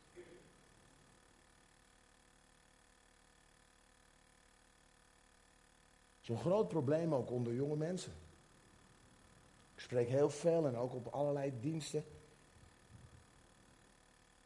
[6.20, 8.14] Zo'n groot probleem ook onder jonge mensen.
[9.74, 12.06] Ik spreek heel veel en ook op allerlei diensten.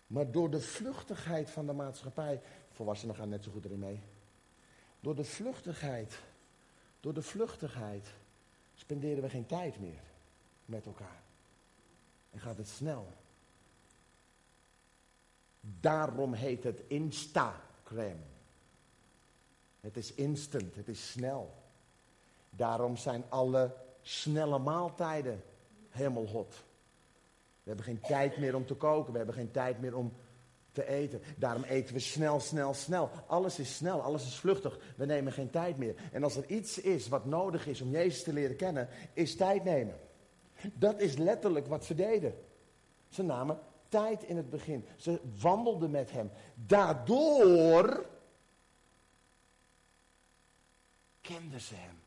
[0.08, 4.02] Maar door de vluchtigheid van de maatschappij, volwassenen gaan net zo goed erin mee.
[5.00, 6.20] Door de vluchtigheid,
[7.00, 8.08] door de vluchtigheid
[8.76, 10.04] spenderen we geen tijd meer
[10.66, 11.22] met elkaar.
[12.32, 13.08] En gaat het snel.
[15.62, 18.20] Daarom heet het Instagram.
[19.80, 21.54] Het is instant, het is snel.
[22.50, 25.44] Daarom zijn alle snelle maaltijden
[25.90, 26.64] helemaal hot.
[27.64, 30.14] We hebben geen tijd meer om te koken, we hebben geen tijd meer om
[30.78, 31.22] te eten.
[31.38, 33.10] Daarom eten we snel, snel, snel.
[33.28, 34.80] Alles is snel, alles is vluchtig.
[34.96, 35.96] We nemen geen tijd meer.
[36.12, 39.64] En als er iets is wat nodig is om Jezus te leren kennen, is tijd
[39.64, 40.00] nemen.
[40.74, 42.34] Dat is letterlijk wat ze deden.
[43.10, 44.86] Ze namen tijd in het begin.
[44.96, 46.32] Ze wandelden met hem.
[46.56, 48.06] Daardoor
[51.22, 52.00] kenden ze hem.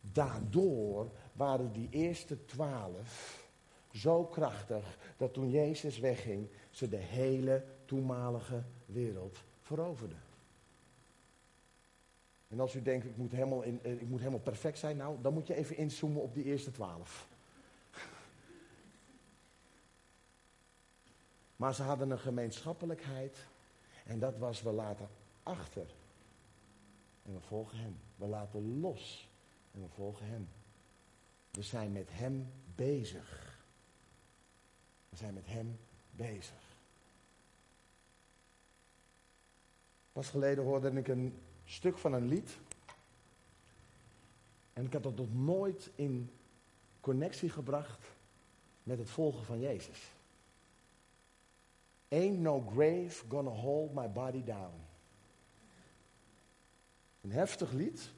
[0.00, 3.44] Daardoor waren die eerste twaalf
[3.92, 10.22] zo krachtig dat toen Jezus wegging, ze de hele toenmalige wereld veroverden.
[12.48, 15.20] En als u denkt, ik moet, helemaal in, eh, ik moet helemaal perfect zijn, nou,
[15.20, 17.28] dan moet je even inzoomen op die eerste twaalf.
[21.56, 23.46] Maar ze hadden een gemeenschappelijkheid
[24.04, 25.08] en dat was we laten
[25.42, 25.86] achter.
[27.22, 27.98] En we volgen hem.
[28.16, 29.30] We laten los
[29.72, 30.48] en we volgen hem.
[31.50, 33.58] We zijn met hem bezig.
[35.08, 35.78] We zijn met hem
[36.10, 36.65] bezig.
[40.16, 42.58] Pas geleden hoorde ik een stuk van een lied.
[44.72, 46.30] En ik had dat nog nooit in
[47.00, 48.06] connectie gebracht
[48.82, 50.10] met het volgen van Jezus.
[52.08, 54.72] Ain't no grave gonna hold my body down.
[57.20, 58.10] Een heftig lied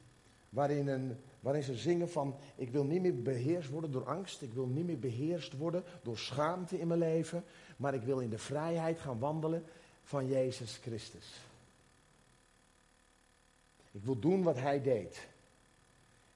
[0.48, 4.52] waarin, een, waarin ze zingen van ik wil niet meer beheerst worden door angst, ik
[4.52, 7.44] wil niet meer beheerst worden door schaamte in mijn leven,
[7.76, 9.64] maar ik wil in de vrijheid gaan wandelen
[10.02, 11.46] van Jezus Christus.
[13.90, 15.29] Ik wil doen wat hij deed.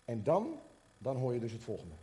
[0.05, 0.61] En dan,
[0.99, 1.95] dan hoor je dus het volgende.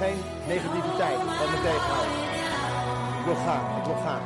[0.00, 2.14] Geen negativiteit wat me tegenhoudt.
[3.18, 4.22] Ik wil gaan, ik wil gaan.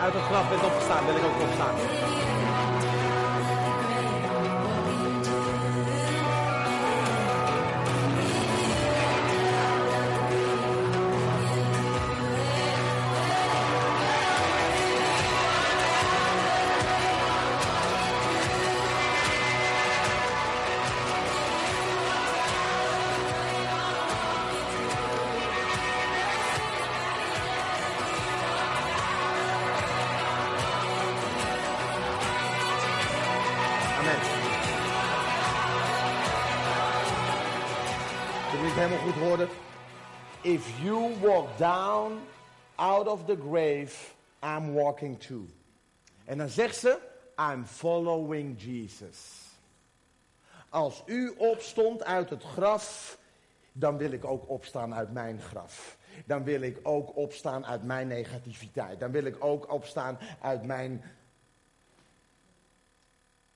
[0.00, 2.37] Uit het graf bent opgestaan, wil ik ook opstaan.
[43.08, 45.46] Of the grave, I'm walking too.
[46.24, 46.98] En dan zegt ze,
[47.52, 49.46] I'm following Jesus.
[50.68, 53.18] Als u opstond uit het graf,
[53.72, 55.96] dan wil ik ook opstaan uit mijn graf.
[56.26, 59.00] Dan wil ik ook opstaan uit mijn negativiteit.
[59.00, 61.02] Dan wil ik ook opstaan uit mijn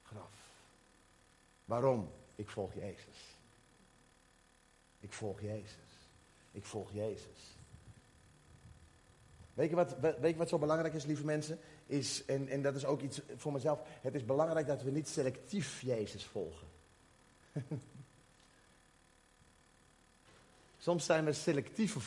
[0.03, 0.30] graf.
[1.64, 2.11] Waarom?
[2.34, 3.36] Ik volg Jezus.
[5.00, 6.09] Ik volg Jezus.
[6.53, 7.51] Ik volg Jezus.
[9.55, 11.59] Weet je, wat, weet je wat zo belangrijk is, lieve mensen?
[11.86, 13.80] Is, en, en dat is ook iets voor mezelf.
[14.00, 16.68] Het is belangrijk dat we niet selectief Jezus volgen.
[20.78, 22.00] Soms zijn we selectieve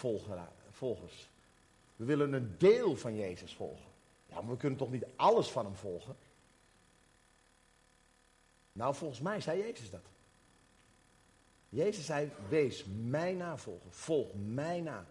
[0.71, 1.29] volgers.
[1.95, 3.91] We willen een deel van Jezus volgen.
[4.25, 6.15] Ja, maar we kunnen toch niet alles van hem volgen?
[8.71, 10.05] Nou, volgens mij zei Jezus dat.
[11.69, 13.91] Jezus zei, wees mij navolger.
[13.91, 15.05] Volg mij na.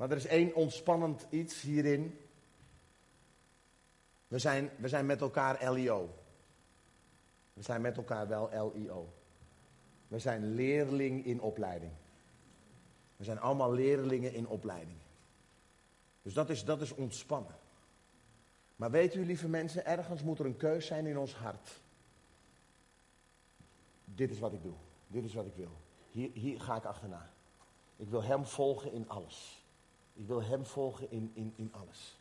[0.00, 2.18] Maar er is één ontspannend iets hierin.
[4.28, 6.14] We zijn, we zijn met elkaar LIO.
[7.52, 9.12] We zijn met elkaar wel LIO.
[10.08, 11.92] We zijn leerling in opleiding.
[13.16, 14.96] We zijn allemaal leerlingen in opleiding.
[16.22, 17.54] Dus dat is, dat is ontspannen.
[18.76, 21.80] Maar weet u, lieve mensen, ergens moet er een keus zijn in ons hart.
[24.04, 24.74] Dit is wat ik doe.
[25.06, 25.76] Dit is wat ik wil.
[26.10, 27.30] Hier, hier ga ik achterna.
[27.96, 29.59] Ik wil hem volgen in alles.
[30.20, 32.18] Ik wil hem volgen in, in, in alles.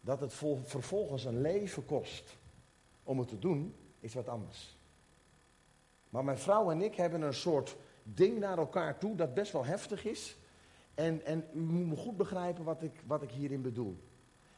[0.00, 2.36] Dat het vervolgens een leven kost
[3.02, 4.76] om het te doen, is wat anders.
[6.08, 9.64] Maar mijn vrouw en ik hebben een soort ding naar elkaar toe dat best wel
[9.64, 10.36] heftig is.
[10.94, 13.98] En, en u moet me goed begrijpen wat ik, wat ik hierin bedoel.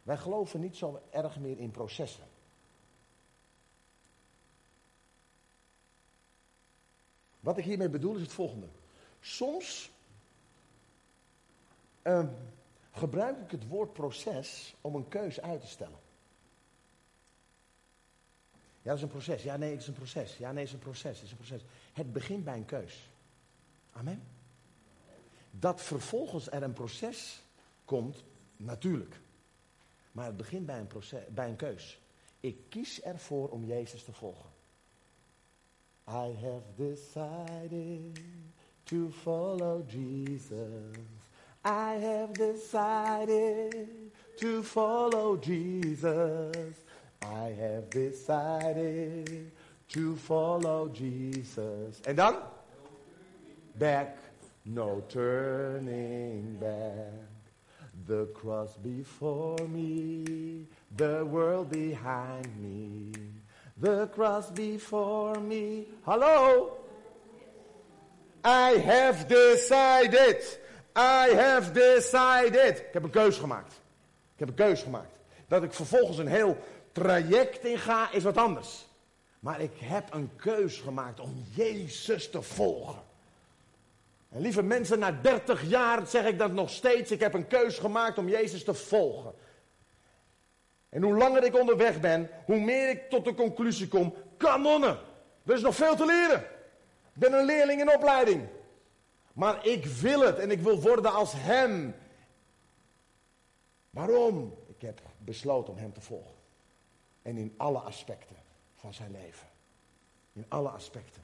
[0.02, 2.26] Wij geloven niet zo erg meer in processen.
[7.40, 8.68] Wat ik hiermee bedoel is het volgende.
[9.20, 9.96] Soms
[12.09, 12.26] uh,
[12.90, 15.98] gebruik ik het woord proces om een keus uit te stellen.
[18.82, 19.42] Ja, dat is een proces.
[19.42, 20.36] Ja, nee, het is een proces.
[20.36, 21.16] Ja, nee, het is een proces.
[21.16, 21.62] Het is een proces.
[21.92, 23.11] Het begint bij een keus.
[23.92, 24.22] Amen.
[25.50, 27.42] Dat vervolgens er een proces
[27.84, 28.24] komt,
[28.56, 29.20] natuurlijk.
[30.12, 32.00] Maar het begint bij een, proces, bij een keus.
[32.40, 34.50] Ik kies ervoor om Jezus te volgen.
[36.09, 38.20] I have decided
[38.82, 41.17] to follow Jesus.
[41.68, 43.88] I have decided
[44.38, 46.74] to follow Jesus.
[47.20, 49.50] I have decided
[49.90, 52.00] to follow Jesus.
[52.06, 52.36] And dan?
[53.78, 54.16] Back,
[54.64, 57.12] no turning back.
[58.06, 60.64] The cross before me,
[60.96, 63.12] the world behind me.
[63.76, 65.88] The cross before me.
[66.06, 66.78] Hello?
[68.42, 70.40] I have decided.
[70.99, 72.78] I have decided.
[72.78, 73.72] Ik heb een keus gemaakt.
[74.32, 75.16] Ik heb een keus gemaakt.
[75.49, 76.57] Dat ik vervolgens een heel
[76.92, 78.86] traject in ga, is wat anders.
[79.40, 83.03] Maar ik heb een keus gemaakt om Jezus te volgen.
[84.28, 87.11] En lieve mensen, na 30 jaar zeg ik dat nog steeds.
[87.11, 89.32] Ik heb een keus gemaakt om Jezus te volgen.
[90.88, 94.99] En hoe langer ik onderweg ben, hoe meer ik tot de conclusie kom: kanonnen,
[95.46, 96.40] er is nog veel te leren.
[97.14, 98.49] Ik ben een leerling in opleiding.
[99.39, 101.95] Maar ik wil het en ik wil worden als Hem.
[103.91, 104.55] Waarom?
[104.66, 106.34] Ik heb besloten om Hem te volgen.
[107.22, 108.36] En in alle aspecten
[108.74, 109.49] van zijn leven.
[110.32, 111.22] In alle aspecten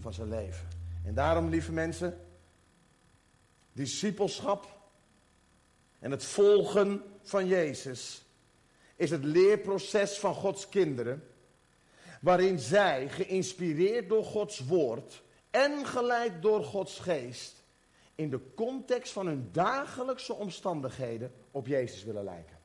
[0.00, 0.68] van zijn leven.
[1.04, 2.26] En daarom, lieve mensen,
[3.72, 4.78] discipelschap
[5.98, 8.24] en het volgen van Jezus
[8.96, 11.28] is het leerproces van Gods kinderen,
[12.20, 15.24] waarin zij, geïnspireerd door Gods woord
[15.56, 17.64] en geleid door Gods geest,
[18.14, 22.58] in de context van hun dagelijkse omstandigheden op Jezus willen lijken.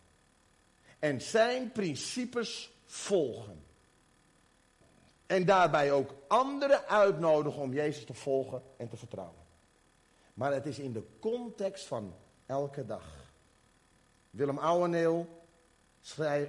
[0.99, 3.63] En zijn principes volgen.
[5.25, 9.45] En daarbij ook anderen uitnodigen om Jezus te volgen en te vertrouwen.
[10.33, 12.15] Maar het is in de context van
[12.45, 13.33] elke dag.
[14.29, 15.27] Willem Ouweneel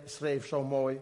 [0.04, 1.00] schreef, zo mooi.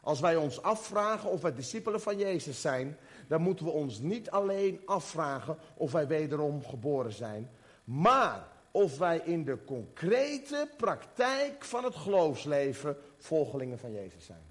[0.00, 2.98] Als wij ons afvragen of wij discipelen van Jezus zijn,
[3.32, 7.50] dan moeten we ons niet alleen afvragen of wij wederom geboren zijn,
[7.84, 14.42] maar of wij in de concrete praktijk van het geloofsleven volgelingen van Jezus zijn.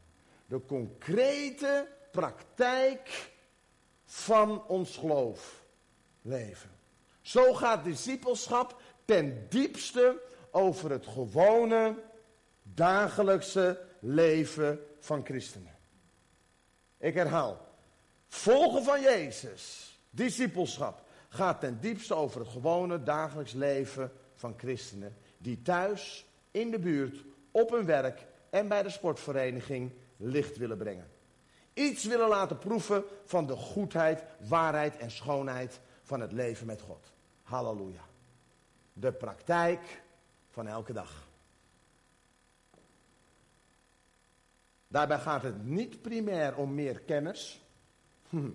[0.45, 3.31] De concrete praktijk
[4.05, 6.69] van ons geloofleven.
[7.21, 10.21] Zo gaat discipelschap ten diepste
[10.51, 11.95] over het gewone
[12.63, 15.75] dagelijkse leven van christenen.
[16.97, 17.70] Ik herhaal.
[18.31, 25.17] Volgen van Jezus, discipelschap, gaat ten diepste over het gewone dagelijks leven van christenen.
[25.37, 31.11] Die thuis, in de buurt, op hun werk en bij de sportvereniging licht willen brengen.
[31.73, 37.11] Iets willen laten proeven van de goedheid, waarheid en schoonheid van het leven met God.
[37.43, 38.05] Halleluja.
[38.93, 40.01] De praktijk
[40.49, 41.27] van elke dag.
[44.87, 47.61] Daarbij gaat het niet primair om meer kennis
[48.31, 48.49] hm,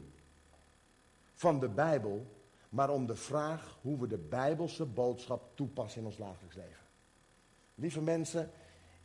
[1.35, 2.27] van de Bijbel,
[2.69, 6.85] maar om de vraag hoe we de Bijbelse boodschap toepassen in ons dagelijks leven.
[7.75, 8.51] Lieve mensen,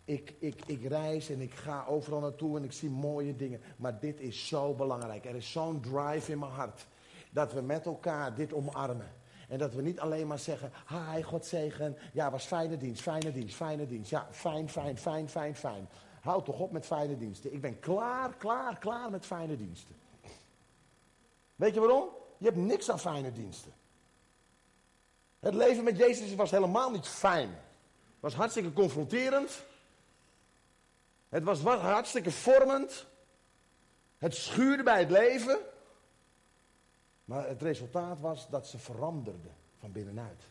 [0.05, 3.61] ik, ik, ik reis en ik ga overal naartoe en ik zie mooie dingen.
[3.77, 5.25] Maar dit is zo belangrijk.
[5.25, 6.87] Er is zo'n drive in mijn hart.
[7.31, 9.11] Dat we met elkaar dit omarmen.
[9.47, 11.97] En dat we niet alleen maar zeggen, hi, God zegen.
[12.13, 14.09] Ja, was fijne dienst, fijne dienst, fijne dienst.
[14.09, 15.87] Ja, fijn, fijn, fijn, fijn, fijn.
[16.21, 17.53] Houd toch op met fijne diensten.
[17.53, 19.95] Ik ben klaar, klaar, klaar met fijne diensten.
[21.61, 22.09] Weet je waarom?
[22.37, 23.73] Je hebt niks aan fijne diensten.
[25.39, 27.49] Het leven met Jezus was helemaal niet fijn.
[27.49, 29.65] Het was hartstikke confronterend.
[31.29, 33.05] Het was hartstikke vormend.
[34.17, 35.59] Het schuurde bij het leven.
[37.25, 40.43] Maar het resultaat was dat ze veranderden van binnenuit.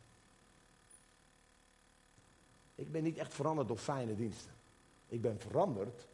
[2.75, 4.53] Ik ben niet echt veranderd door fijne diensten.
[5.09, 6.07] Ik ben veranderd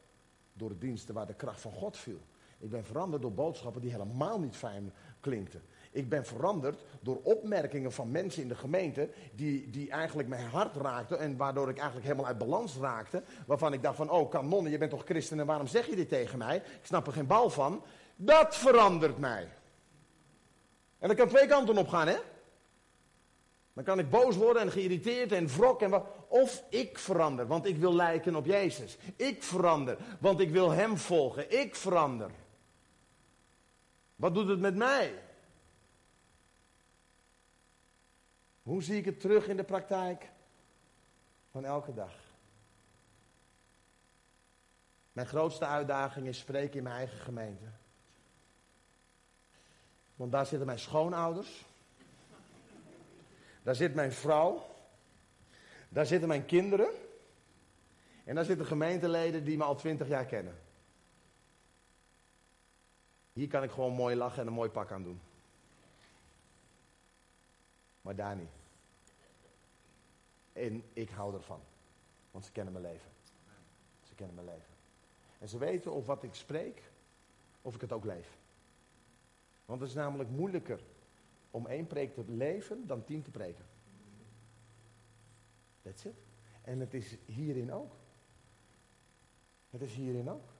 [0.53, 2.21] door diensten waar de kracht van God viel.
[2.59, 5.63] Ik ben veranderd door boodschappen die helemaal niet fijn klinkten.
[5.91, 10.77] Ik ben veranderd door opmerkingen van mensen in de gemeente die, die eigenlijk mijn hart
[10.77, 13.23] raakten en waardoor ik eigenlijk helemaal uit balans raakte.
[13.47, 16.09] Waarvan ik dacht van, oh kanonne, je bent toch christen en waarom zeg je dit
[16.09, 16.57] tegen mij?
[16.57, 17.83] Ik snap er geen bal van.
[18.17, 19.49] Dat verandert mij.
[20.99, 22.17] En dat kan twee kanten op gaan, hè?
[23.73, 25.83] Dan kan ik boos worden en geïrriteerd en wrok.
[25.83, 26.07] En wat.
[26.29, 28.99] Of ik verander, want ik wil lijken op Jezus.
[29.17, 31.61] Ik verander, want ik wil Hem volgen.
[31.61, 32.31] Ik verander.
[34.17, 35.23] Wat doet het met mij?
[38.63, 40.31] Hoe zie ik het terug in de praktijk
[41.51, 42.15] van elke dag?
[45.13, 47.65] Mijn grootste uitdaging is spreken in mijn eigen gemeente.
[50.17, 51.65] Want daar zitten mijn schoonouders.
[53.63, 54.75] Daar zit mijn vrouw.
[55.89, 56.89] Daar zitten mijn kinderen.
[58.25, 60.66] En daar zitten gemeenteleden die me al twintig jaar kennen.
[63.37, 65.21] Hier kan ik gewoon mooi lachen en een mooi pak aan doen.
[68.01, 68.51] Maar daar niet.
[70.53, 71.61] En ik hou ervan.
[72.31, 73.11] Want ze kennen mijn leven.
[74.03, 74.75] Ze kennen mijn leven.
[75.39, 76.83] En ze weten of wat ik spreek,
[77.63, 78.39] of ik het ook leef.
[79.65, 80.81] Want het is namelijk moeilijker
[81.51, 83.65] om één preek te leven dan tien te preken.
[85.83, 86.17] That's it.
[86.63, 87.93] En het is hierin ook.
[89.71, 90.56] Het is hierin ook.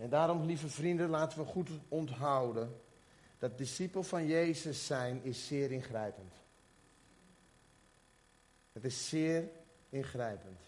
[0.00, 2.80] En daarom, lieve vrienden, laten we goed onthouden
[3.38, 6.34] dat discipel van Jezus zijn is zeer ingrijpend.
[8.72, 9.48] Het is zeer
[9.88, 10.60] ingrijpend.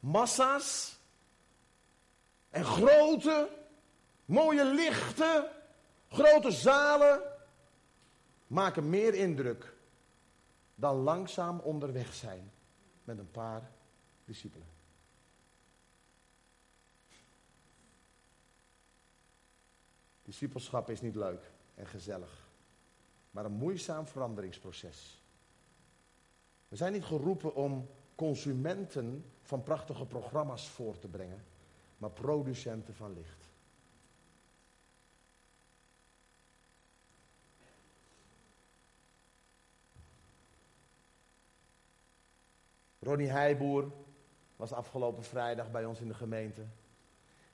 [0.00, 0.98] Massa's
[2.50, 3.48] en grote,
[4.24, 5.50] mooie lichten,
[6.08, 7.22] grote zalen
[8.46, 9.74] maken meer indruk
[10.74, 12.50] dan langzaam onderweg zijn
[13.04, 13.70] met een paar
[14.24, 14.77] discipelen.
[20.28, 22.48] Discipelschap is niet leuk en gezellig,
[23.30, 25.22] maar een moeizaam veranderingsproces.
[26.68, 31.44] We zijn niet geroepen om consumenten van prachtige programma's voor te brengen,
[31.98, 33.50] maar producenten van licht.
[42.98, 43.92] Ronnie Heijboer
[44.56, 46.66] was afgelopen vrijdag bij ons in de gemeente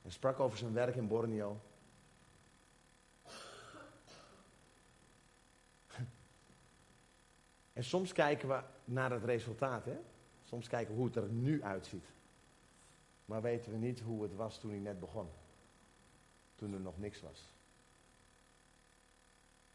[0.03, 1.61] en sprak over zijn werk in Borneo.
[7.75, 9.99] En soms kijken we naar het resultaat, hè?
[10.45, 12.07] Soms kijken we hoe het er nu uitziet.
[13.25, 15.29] Maar weten we niet hoe het was toen hij net begon.
[16.55, 17.53] Toen er nog niks was.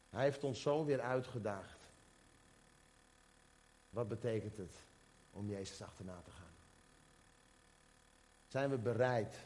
[0.10, 1.80] Hij heeft ons zo weer uitgedaagd.
[3.90, 4.76] Wat betekent het
[5.32, 6.54] om Jezus achterna te gaan?
[8.48, 9.38] Zijn we bereid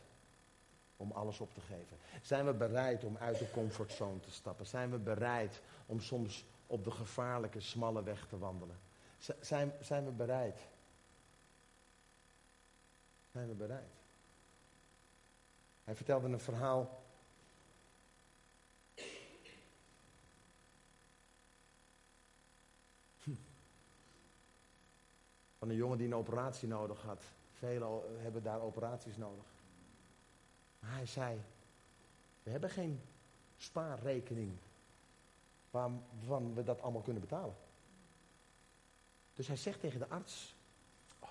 [0.97, 1.97] om alles op te geven?
[2.21, 4.65] Zijn we bereid om uit de comfortzone te stappen?
[4.65, 8.79] Zijn we bereid om soms op de gevaarlijke, smalle weg te wandelen.
[9.39, 10.59] Zijn, zijn we bereid?
[13.31, 13.91] Zijn we bereid?
[15.83, 17.03] Hij vertelde een verhaal.
[23.23, 23.31] Hm.
[25.57, 27.23] Van een jongen die een operatie nodig had.
[27.53, 29.45] Velen hebben daar operaties nodig.
[30.79, 31.41] Maar hij zei:
[32.43, 33.01] We hebben geen
[33.57, 34.57] spaarrekening
[35.73, 37.55] waarvan we dat allemaal kunnen betalen.
[39.33, 40.55] Dus hij zegt tegen de arts,
[41.19, 41.29] oh,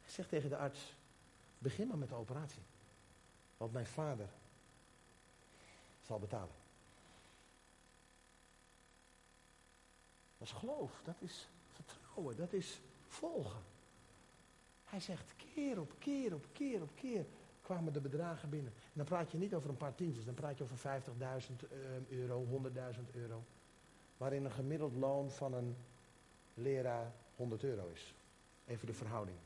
[0.00, 0.94] hij zegt tegen de arts,
[1.58, 2.62] begin maar met de operatie.
[3.56, 4.28] Want mijn vader
[6.02, 6.54] zal betalen.
[10.38, 13.62] Dat is geloof, dat is vertrouwen, dat is volgen.
[14.84, 17.26] Hij zegt keer op keer op keer op keer
[17.66, 18.72] kwamen de bedragen binnen.
[18.72, 22.02] En dan praat je niet over een paar tientjes, dan praat je over 50.000 ehm,
[22.08, 22.46] euro,
[22.94, 23.44] 100.000 euro.
[24.16, 25.76] waarin een gemiddeld loon van een
[26.54, 28.14] leraar 100 euro is.
[28.66, 29.38] Even de verhouding.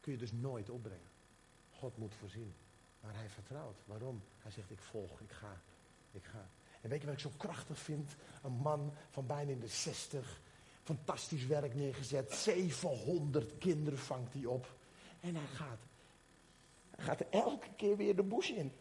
[0.00, 1.10] Kun je dus nooit opbrengen.
[1.70, 2.54] God moet voorzien.
[3.00, 3.82] Maar hij vertrouwt.
[3.84, 4.22] Waarom?
[4.38, 5.60] Hij zegt, ik volg, ik ga,
[6.12, 6.48] ik ga.
[6.80, 8.16] En weet je wat ik zo krachtig vind?
[8.42, 10.40] Een man van bijna in de 60.
[10.82, 12.32] Fantastisch werk neergezet.
[12.32, 14.76] 700 kinderen vangt hij op.
[15.20, 15.86] En hij gaat.
[16.96, 18.72] Hij gaat elke keer weer de bush in.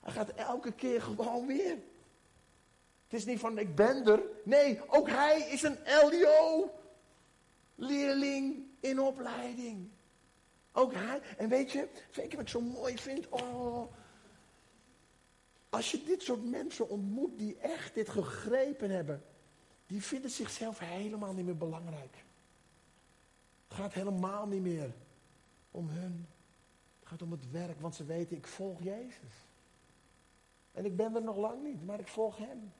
[0.00, 1.76] Hij gaat elke keer gewoon weer.
[3.04, 4.22] Het is niet van ik ben er.
[4.44, 6.70] Nee, ook hij is een LDO.
[7.74, 9.88] Leerling in opleiding.
[10.72, 11.20] Ook hij.
[11.36, 13.28] En weet je, weet je wat ik zo mooi vind?
[13.28, 13.92] Oh,
[15.68, 19.24] als je dit soort mensen ontmoet die echt dit gegrepen hebben,
[19.86, 22.24] die vinden zichzelf helemaal niet meer belangrijk.
[23.68, 24.92] Het gaat helemaal niet meer
[25.70, 26.26] om hun.
[27.06, 29.46] Het gaat om het werk, want ze weten, ik volg Jezus.
[30.72, 32.72] En ik ben er nog lang niet, maar ik volg Hem.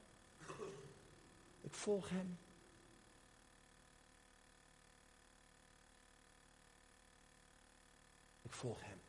[1.60, 2.38] Ik volg Hem.
[8.42, 9.00] Ik volg Hem.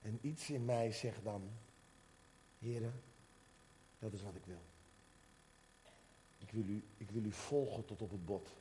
[0.00, 1.50] En iets in mij zegt dan,
[2.58, 3.02] heren,
[3.98, 4.62] dat is wat ik wil.
[6.38, 8.56] Ik wil, u, ik wil u volgen tot op het bot.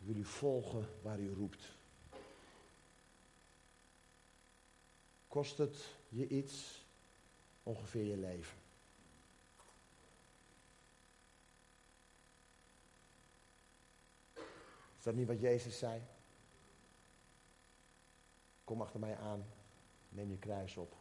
[0.00, 1.68] Ik wil u volgen waar u roept.
[5.28, 6.84] Kost het je iets?
[7.62, 8.58] Ongeveer je leven.
[14.98, 16.02] Is dat niet wat Jezus zei?
[18.64, 19.46] Kom achter mij aan,
[20.08, 20.94] neem je kruis op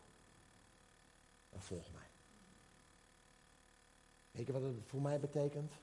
[1.49, 2.07] en volg mij.
[4.31, 5.73] Weet je wat het voor mij betekent?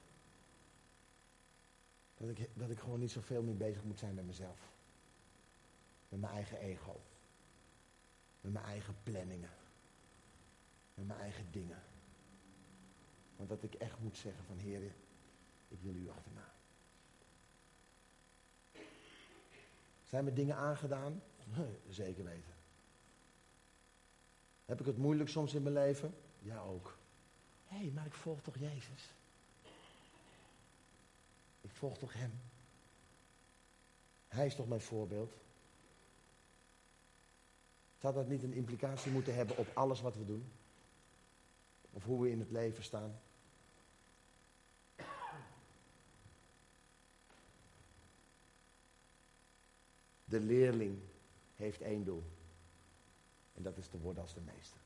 [2.16, 4.72] Dat ik, dat ik gewoon niet zoveel meer bezig moet zijn met mezelf.
[6.08, 7.00] Met mijn eigen ego.
[8.40, 9.50] Met mijn eigen planningen.
[10.94, 11.82] Met mijn eigen dingen.
[13.36, 14.94] Want dat ik echt moet zeggen van heren,
[15.68, 16.54] ik wil u achterna.
[20.04, 21.22] Zijn me dingen aangedaan?
[21.88, 22.54] Zeker weten.
[24.64, 26.14] Heb ik het moeilijk soms in mijn leven?
[26.38, 26.98] Ja, ook.
[27.66, 29.14] Hé, hey, maar ik volg toch Jezus?
[31.76, 32.40] Volg toch Hem?
[34.28, 35.32] Hij is toch mijn voorbeeld?
[37.98, 40.52] Zou dat niet een implicatie moeten hebben op alles wat we doen?
[41.90, 43.20] Of hoe we in het leven staan?
[50.24, 50.98] De leerling
[51.54, 52.24] heeft één doel.
[53.54, 54.80] En dat is te worden als de meester.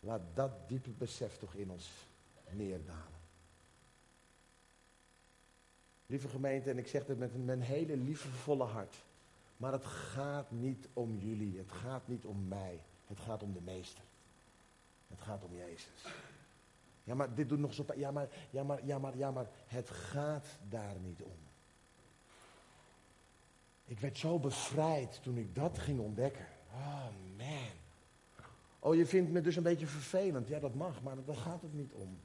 [0.00, 2.07] Laat dat diepe besef toch in ons
[2.54, 3.18] neerdalen.
[6.06, 8.96] Lieve gemeente, en ik zeg dit met mijn hele liefdevolle hart.
[9.56, 12.82] Maar het gaat niet om jullie, het gaat niet om mij.
[13.06, 14.04] Het gaat om de meester.
[15.08, 16.06] Het gaat om Jezus.
[17.04, 17.84] Ja, maar dit doet nog zo...
[17.96, 19.46] Ja, maar, ja, maar, ja, maar, ja, maar.
[19.66, 21.36] Het gaat daar niet om.
[23.84, 26.46] Ik werd zo bevrijd toen ik dat ging ontdekken.
[26.72, 27.70] Oh man.
[28.78, 30.48] Oh, je vindt me dus een beetje vervelend.
[30.48, 32.18] Ja, dat mag, maar daar gaat het niet om.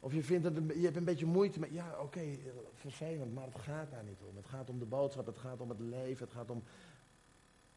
[0.00, 1.70] Of je vindt dat je hebt een beetje moeite met.
[1.70, 2.38] Ja, oké,
[2.74, 4.36] vervelend, maar het gaat daar niet om.
[4.36, 6.62] Het gaat om de boodschap, het gaat om het leven, het gaat om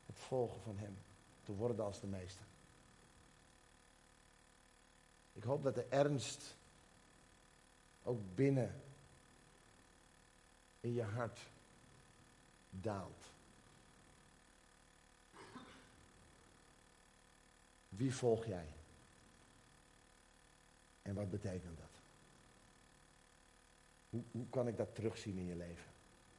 [0.05, 0.97] het volgen van Hem.
[1.43, 2.45] Te worden als de meester.
[5.33, 6.55] Ik hoop dat de ernst
[8.03, 8.81] ook binnen
[10.79, 11.39] in je hart
[12.69, 13.31] daalt.
[17.89, 18.67] Wie volg jij?
[21.01, 21.92] En wat betekent dat?
[24.13, 25.91] Hoe, hoe kan ik dat terugzien in je leven?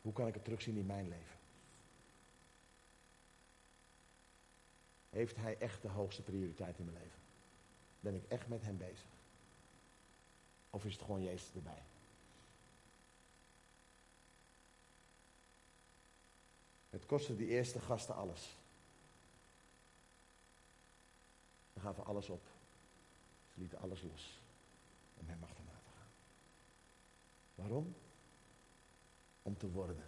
[0.03, 1.39] Hoe kan ik het terugzien in mijn leven?
[5.11, 7.19] Heeft hij echt de hoogste prioriteit in mijn leven?
[8.01, 9.07] Ben ik echt met hem bezig?
[10.71, 11.83] Of is het gewoon Jezus erbij?
[16.91, 18.57] Het kostte die eerste gasten alles.
[21.73, 22.47] Dan gaven alles op.
[23.53, 24.41] Ze lieten alles los
[25.17, 26.11] om hem achterna te gaan.
[27.55, 27.95] Waarom?
[29.43, 30.05] Om te worden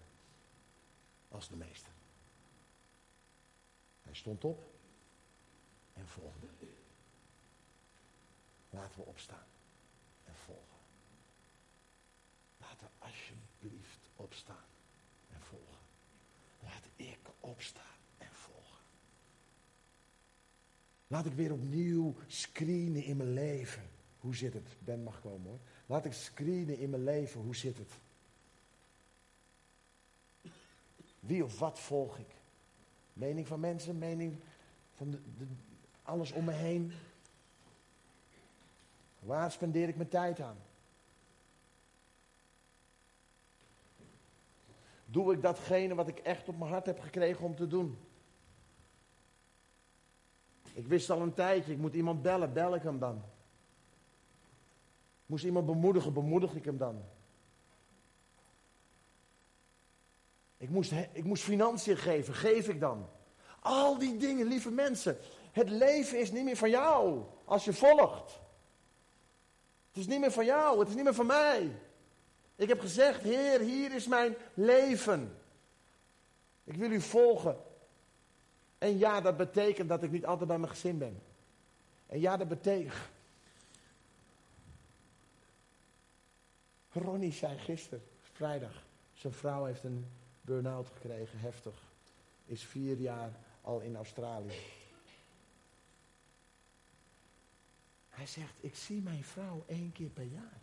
[1.28, 1.92] als de meester.
[4.02, 4.74] Hij stond op
[5.92, 6.46] en volgde.
[8.70, 9.46] Laten we opstaan
[10.24, 10.62] en volgen.
[12.58, 14.64] Laten we alsjeblieft opstaan
[15.28, 15.84] en volgen.
[16.62, 18.84] Laat ik opstaan en volgen.
[21.06, 23.90] Laat ik weer opnieuw screenen in mijn leven.
[24.18, 24.76] Hoe zit het?
[24.78, 25.60] Ben mag komen hoor.
[25.86, 27.40] Laat ik screenen in mijn leven.
[27.40, 27.92] Hoe zit het?
[31.20, 32.34] Wie of wat volg ik?
[33.12, 34.36] Mening van mensen, mening
[34.94, 35.18] van de,
[36.02, 36.92] alles om me heen.
[39.18, 40.56] Waar spendeer ik mijn tijd aan?
[45.06, 47.98] Doe ik datgene wat ik echt op mijn hart heb gekregen om te doen?
[50.72, 53.22] Ik wist al een tijdje, ik moet iemand bellen, bel ik hem dan.
[55.26, 57.04] Moest iemand bemoedigen, bemoedig ik hem dan.
[60.56, 63.08] Ik moest, ik moest financiën geven, geef ik dan.
[63.60, 65.16] Al die dingen, lieve mensen.
[65.52, 68.40] Het leven is niet meer van jou als je volgt.
[69.88, 71.70] Het is niet meer van jou, het is niet meer van mij.
[72.56, 75.36] Ik heb gezegd, Heer, hier is mijn leven.
[76.64, 77.56] Ik wil u volgen.
[78.78, 81.22] En ja, dat betekent dat ik niet altijd bij mijn gezin ben.
[82.06, 82.94] En ja, dat betekent.
[86.96, 90.06] Ronnie zei gisteren, vrijdag, zijn vrouw heeft een
[90.40, 91.82] burn-out gekregen, heftig.
[92.44, 93.30] Is vier jaar
[93.60, 94.52] al in Australië.
[98.08, 100.60] Hij zegt, ik zie mijn vrouw één keer per jaar.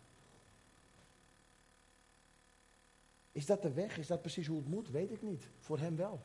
[3.32, 3.98] Is dat de weg?
[3.98, 4.90] Is dat precies hoe het moet?
[4.90, 5.48] Weet ik niet.
[5.58, 6.20] Voor hem wel.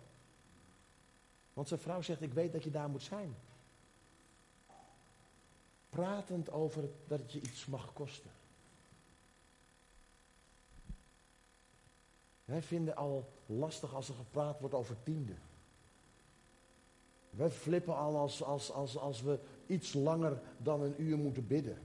[1.53, 3.35] Want zijn vrouw zegt, ik weet dat je daar moet zijn.
[5.89, 8.31] Pratend over dat het je iets mag kosten.
[12.49, 15.33] Wij vinden al lastig als er gepraat wordt over tiende.
[17.29, 21.77] Wij flippen al als, als, als, als we iets langer dan een uur moeten bidden.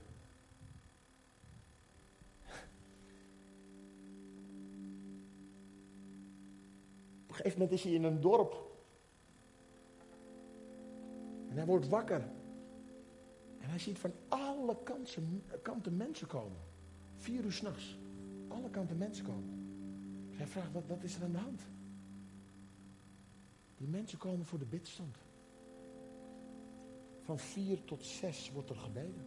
[7.23, 8.77] Op een gegeven moment is hij in een dorp.
[11.49, 12.21] En hij wordt wakker.
[13.59, 16.57] En hij ziet van alle kanten, kanten mensen komen.
[17.15, 17.97] Vier uur s'nachts.
[18.47, 19.54] Alle kanten mensen komen.
[20.35, 21.61] Hij vraagt, wat, wat is er aan de hand?
[23.77, 25.17] Die mensen komen voor de bidstond.
[27.21, 29.25] Van vier tot zes wordt er gebeden.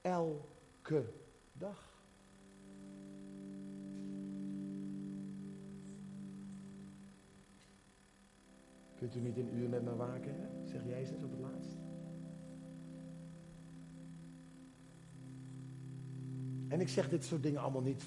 [0.00, 1.12] Elke
[1.52, 1.96] dag.
[8.94, 10.66] Kunt u niet een uur met me waken, hè?
[10.66, 11.87] zegt Jezus op het laatst.
[16.68, 18.02] En ik zeg dit soort dingen allemaal niet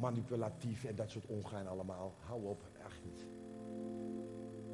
[0.00, 2.14] manipulatief en dat soort ongein allemaal.
[2.26, 3.24] Hou op, echt niet.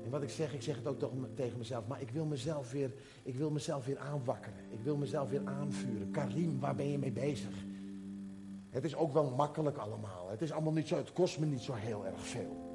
[0.04, 1.00] En wat ik zeg, ik zeg het ook
[1.34, 1.86] tegen mezelf.
[1.86, 4.58] Maar ik wil mezelf weer, ik wil mezelf weer aanwakkeren.
[4.70, 6.10] Ik wil mezelf weer aanvuren.
[6.10, 7.64] Karim, waar ben je mee bezig?
[8.70, 10.28] Het is ook wel makkelijk allemaal.
[10.30, 12.66] Het is allemaal niet zo, het kost me niet zo heel erg veel.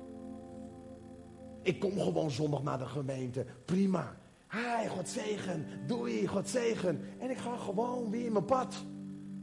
[1.62, 3.46] Ik kom gewoon zondag naar de gemeente.
[3.66, 4.16] Prima.
[4.52, 5.66] Hi, God zegen.
[5.88, 7.02] Doei, God zegen.
[7.20, 8.84] En ik ga gewoon weer mijn pad.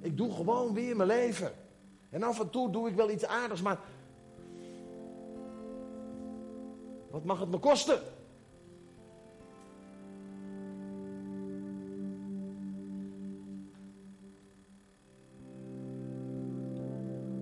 [0.00, 1.52] Ik doe gewoon weer mijn leven.
[2.10, 3.78] En af en toe doe ik wel iets aardigs, maar.
[7.10, 8.00] Wat mag het me kosten?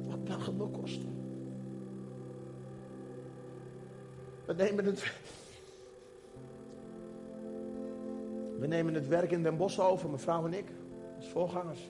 [0.06, 1.16] Wat mag het me kosten?
[4.46, 5.12] We nemen het.
[8.58, 10.66] We nemen het werk in Den Bosch over, mevrouw en ik,
[11.16, 11.88] als voorgangers.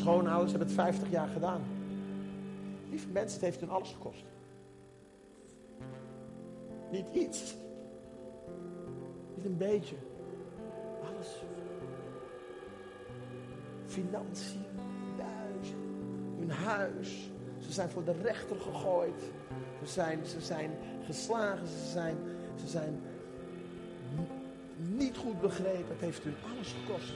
[0.00, 1.60] Schoonouders hebben het 50 jaar gedaan.
[2.90, 4.24] Lieve mensen, het heeft hun alles gekost.
[6.90, 7.54] Niet iets.
[9.34, 9.96] Niet een beetje.
[11.02, 11.28] Alles.
[13.86, 14.64] Financiën,
[15.16, 15.78] duizen,
[16.38, 17.30] hun huis.
[17.58, 19.22] Ze zijn voor de rechter gegooid.
[19.84, 20.70] Ze zijn, ze zijn
[21.04, 21.66] geslagen.
[21.66, 22.16] Ze zijn,
[22.60, 23.00] ze zijn
[24.76, 25.88] niet goed begrepen.
[25.88, 27.12] Het heeft hun alles gekost.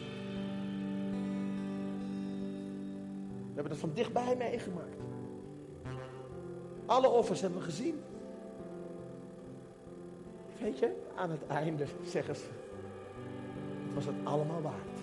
[3.77, 4.97] Van dichtbij meegemaakt.
[6.87, 8.01] Alle offers hebben we gezien.
[10.61, 12.47] Weet je, aan het einde zeggen ze,
[13.85, 14.99] het was het allemaal waard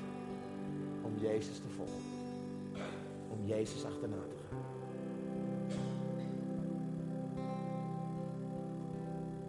[1.02, 2.04] om Jezus te volgen.
[3.30, 4.60] Om Jezus achterna te gaan.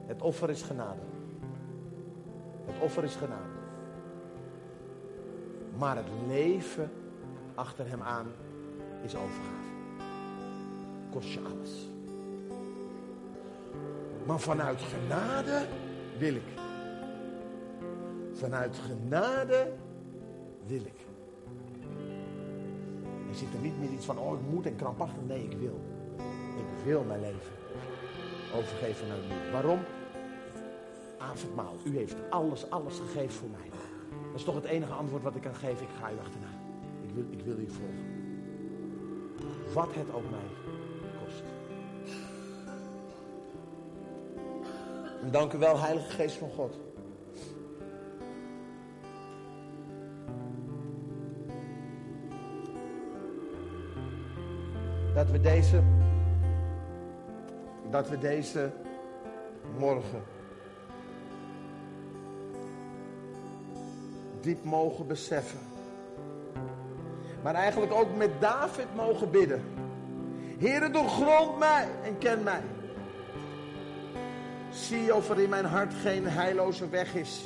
[0.07, 1.01] Het offer is genade.
[2.65, 3.61] Het offer is genade.
[5.79, 6.91] Maar het leven
[7.55, 8.27] achter hem aan
[9.05, 9.71] is overgave.
[11.11, 11.89] Kost je alles.
[14.27, 15.67] Maar vanuit genade
[16.19, 16.61] wil ik.
[18.33, 19.73] Vanuit genade
[20.67, 21.01] wil ik.
[23.29, 25.23] Er zit er niet meer iets van, oh ik moet en krampachtig.
[25.27, 25.81] Nee, ik wil.
[26.57, 27.53] Ik wil mijn leven
[28.55, 29.53] overgeven aan u.
[29.53, 29.79] Waarom?
[31.19, 31.75] Avondmaal.
[31.85, 33.71] U heeft alles, alles gegeven voor mij.
[34.31, 35.83] Dat is toch het enige antwoord wat ik kan geven.
[35.83, 36.47] Ik ga u achterna.
[37.03, 38.12] Ik wil, ik wil u volgen.
[39.73, 40.41] Wat het ook mij
[41.25, 41.43] kost.
[45.23, 46.75] En dank u wel, Heilige Geest van God.
[55.15, 55.83] Dat we deze,
[57.91, 58.71] dat we deze
[59.79, 60.23] morgen
[64.41, 65.72] diep mogen beseffen.
[67.43, 69.63] Maar eigenlijk ook met David mogen bidden.
[70.59, 72.63] Heere, doorgrond mij en ken mij.
[74.71, 77.45] Zie of er in mijn hart geen heilloze weg is.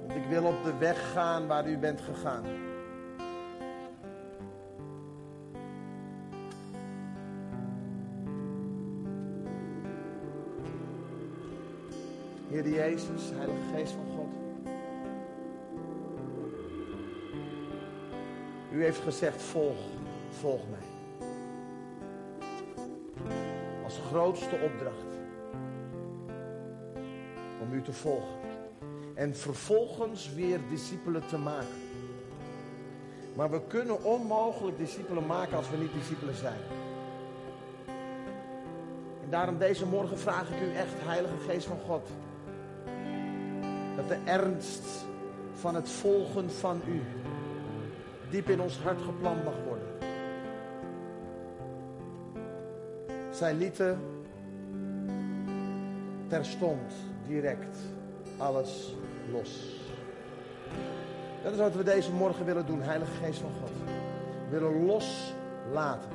[0.00, 2.44] Want ik wil op de weg gaan waar u bent gegaan.
[12.48, 14.41] Heer Jezus, Heilige Geest van God.
[18.72, 19.76] U heeft gezegd, volg,
[20.30, 20.86] volg mij.
[23.84, 25.16] Als grootste opdracht.
[27.60, 28.40] Om u te volgen.
[29.14, 31.80] En vervolgens weer discipelen te maken.
[33.34, 36.60] Maar we kunnen onmogelijk discipelen maken als we niet discipelen zijn.
[39.22, 42.08] En daarom deze morgen vraag ik u echt, Heilige Geest van God.
[43.96, 45.04] Dat de ernst
[45.52, 47.02] van het volgen van u
[48.32, 49.88] diep in ons hart geplant mag worden.
[53.30, 54.00] Zij lieten
[56.28, 56.92] terstond,
[57.26, 57.76] direct,
[58.36, 58.94] alles
[59.30, 59.80] los.
[61.42, 63.70] Dat is wat we deze morgen willen doen, Heilige Geest van God.
[64.50, 66.10] We willen loslaten.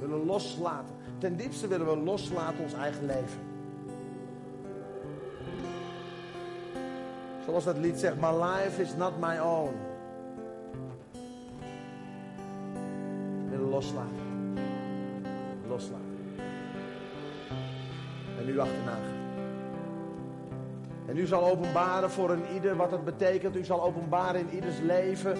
[0.00, 0.94] Willen loslaten.
[1.18, 3.40] Ten diepste willen we loslaten ons eigen leven.
[7.44, 9.74] Zoals dat lied zegt, my life is not my own.
[13.82, 14.56] Loslaten.
[15.68, 16.06] Loslaten.
[18.38, 19.20] En u achterna gaan.
[21.06, 23.56] En u zal openbaren voor een ieder wat het betekent.
[23.56, 25.36] U zal openbaren in ieders leven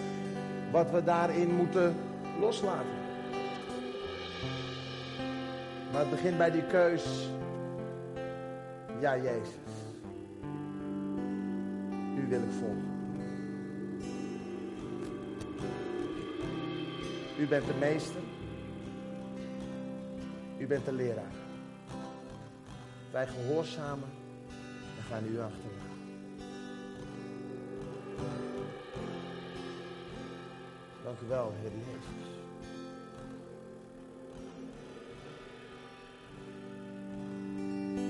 [0.73, 1.95] wat we daarin moeten
[2.41, 3.01] loslaten.
[5.93, 7.29] Maar het begint bij die keus.
[9.01, 9.55] Ja, Jezus.
[12.17, 12.91] U wil ik volgen.
[17.39, 18.21] U bent de meester.
[20.63, 21.33] U bent de leraar.
[23.11, 24.09] Wij gehoorzamen
[24.97, 25.83] en gaan u achterna.
[31.05, 32.31] Dank u wel, Heer Jezus.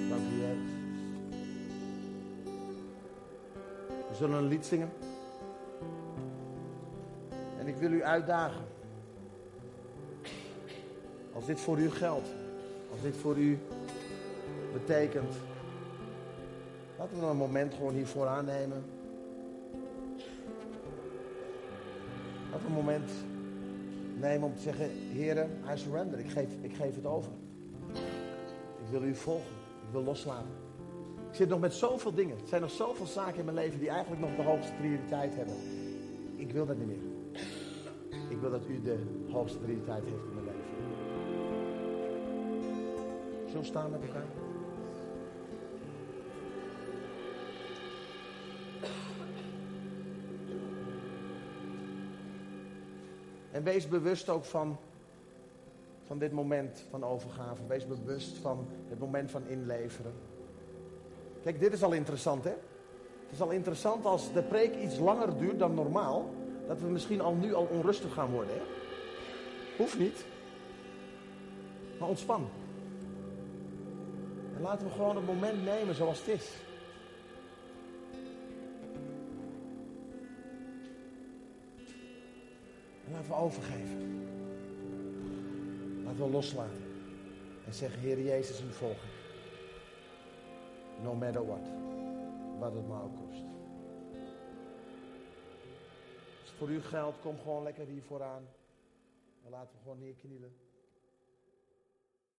[0.08, 0.72] Dank u, Jezus.
[4.08, 4.90] We zullen een lied zingen.
[7.58, 8.64] En ik wil u uitdagen.
[11.32, 12.41] Als dit voor u geldt.
[12.92, 13.58] Als dit voor u
[14.72, 15.34] betekent.
[16.98, 18.84] Laten we dan een moment gewoon hiervoor aannemen.
[22.50, 23.10] Laten we een moment
[24.20, 26.18] nemen om te zeggen: Heren, I surrender.
[26.18, 27.32] Ik geef, ik geef het over.
[28.84, 29.52] Ik wil u volgen.
[29.86, 30.50] Ik wil loslaten.
[31.30, 32.36] Ik zit nog met zoveel dingen.
[32.36, 35.54] Er zijn nog zoveel zaken in mijn leven die eigenlijk nog de hoogste prioriteit hebben.
[36.36, 37.12] Ik wil dat niet meer.
[38.28, 38.98] Ik wil dat u de
[39.30, 40.41] hoogste prioriteit heeft in mijn
[43.60, 44.26] we staan met elkaar?
[53.50, 54.76] En wees bewust ook van,
[56.06, 57.62] van dit moment van overgave.
[57.66, 60.12] Wees bewust van het moment van inleveren.
[61.42, 62.50] Kijk, dit is al interessant, hè?
[62.50, 66.30] Het is al interessant als de preek iets langer duurt dan normaal.
[66.66, 68.62] Dat we misschien al nu al onrustig gaan worden, hè?
[69.76, 70.24] Hoeft niet.
[71.98, 72.48] Maar ontspan.
[74.62, 76.50] En laten we gewoon het moment nemen zoals het is.
[83.06, 84.28] En laten we overgeven.
[86.04, 86.82] Laten we loslaten.
[87.66, 88.98] En zeggen, Heer Jezus, u volg.
[91.02, 91.66] No matter what.
[92.58, 93.42] Wat het maar ook kost.
[96.40, 98.48] Als het voor u geldt, kom gewoon lekker hier vooraan.
[99.44, 100.52] En laten we gewoon neerknielen.